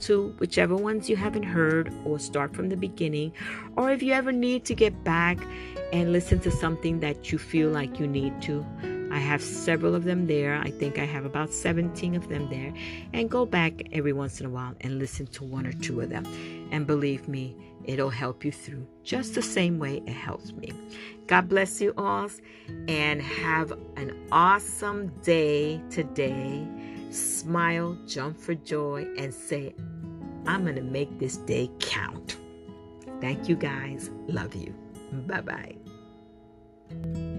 to 0.00 0.34
whichever 0.38 0.76
ones 0.76 1.08
you 1.08 1.16
haven't 1.16 1.44
heard 1.44 1.92
or 2.04 2.18
start 2.18 2.54
from 2.54 2.68
the 2.68 2.76
beginning. 2.76 3.32
Or 3.76 3.90
if 3.90 4.02
you 4.02 4.12
ever 4.12 4.32
need 4.32 4.64
to 4.66 4.74
get 4.74 5.04
back 5.04 5.38
and 5.92 6.12
listen 6.12 6.40
to 6.40 6.50
something 6.50 7.00
that 7.00 7.32
you 7.32 7.38
feel 7.38 7.70
like 7.70 7.98
you 8.00 8.06
need 8.06 8.40
to, 8.42 8.64
I 9.10 9.18
have 9.18 9.40
several 9.40 9.94
of 9.94 10.04
them 10.04 10.26
there. 10.26 10.56
I 10.56 10.70
think 10.70 10.98
I 10.98 11.04
have 11.04 11.24
about 11.24 11.52
17 11.52 12.14
of 12.16 12.28
them 12.28 12.50
there. 12.50 12.72
And 13.12 13.30
go 13.30 13.46
back 13.46 13.72
every 13.92 14.12
once 14.12 14.40
in 14.40 14.46
a 14.46 14.50
while 14.50 14.74
and 14.80 14.98
listen 14.98 15.26
to 15.28 15.44
one 15.44 15.66
or 15.66 15.72
two 15.72 16.00
of 16.00 16.10
them. 16.10 16.26
And 16.70 16.86
believe 16.86 17.28
me, 17.28 17.56
it'll 17.84 18.10
help 18.10 18.44
you 18.44 18.52
through 18.52 18.86
just 19.04 19.34
the 19.34 19.42
same 19.42 19.78
way 19.78 20.02
it 20.06 20.12
helps 20.12 20.52
me. 20.52 20.72
God 21.28 21.48
bless 21.48 21.80
you 21.80 21.94
all 21.96 22.28
and 22.88 23.22
have 23.22 23.72
an 23.96 24.16
awesome 24.32 25.08
day 25.22 25.80
today. 25.90 26.66
Smile, 27.10 27.96
jump 28.06 28.38
for 28.38 28.54
joy, 28.54 29.06
and 29.18 29.32
say, 29.32 29.74
I'm 30.46 30.62
going 30.62 30.76
to 30.76 30.82
make 30.82 31.18
this 31.18 31.38
day 31.38 31.70
count. 31.80 32.36
Thank 33.20 33.48
you 33.48 33.56
guys. 33.56 34.10
Love 34.28 34.54
you. 34.54 34.74
Bye 35.26 35.40
bye. 35.40 37.32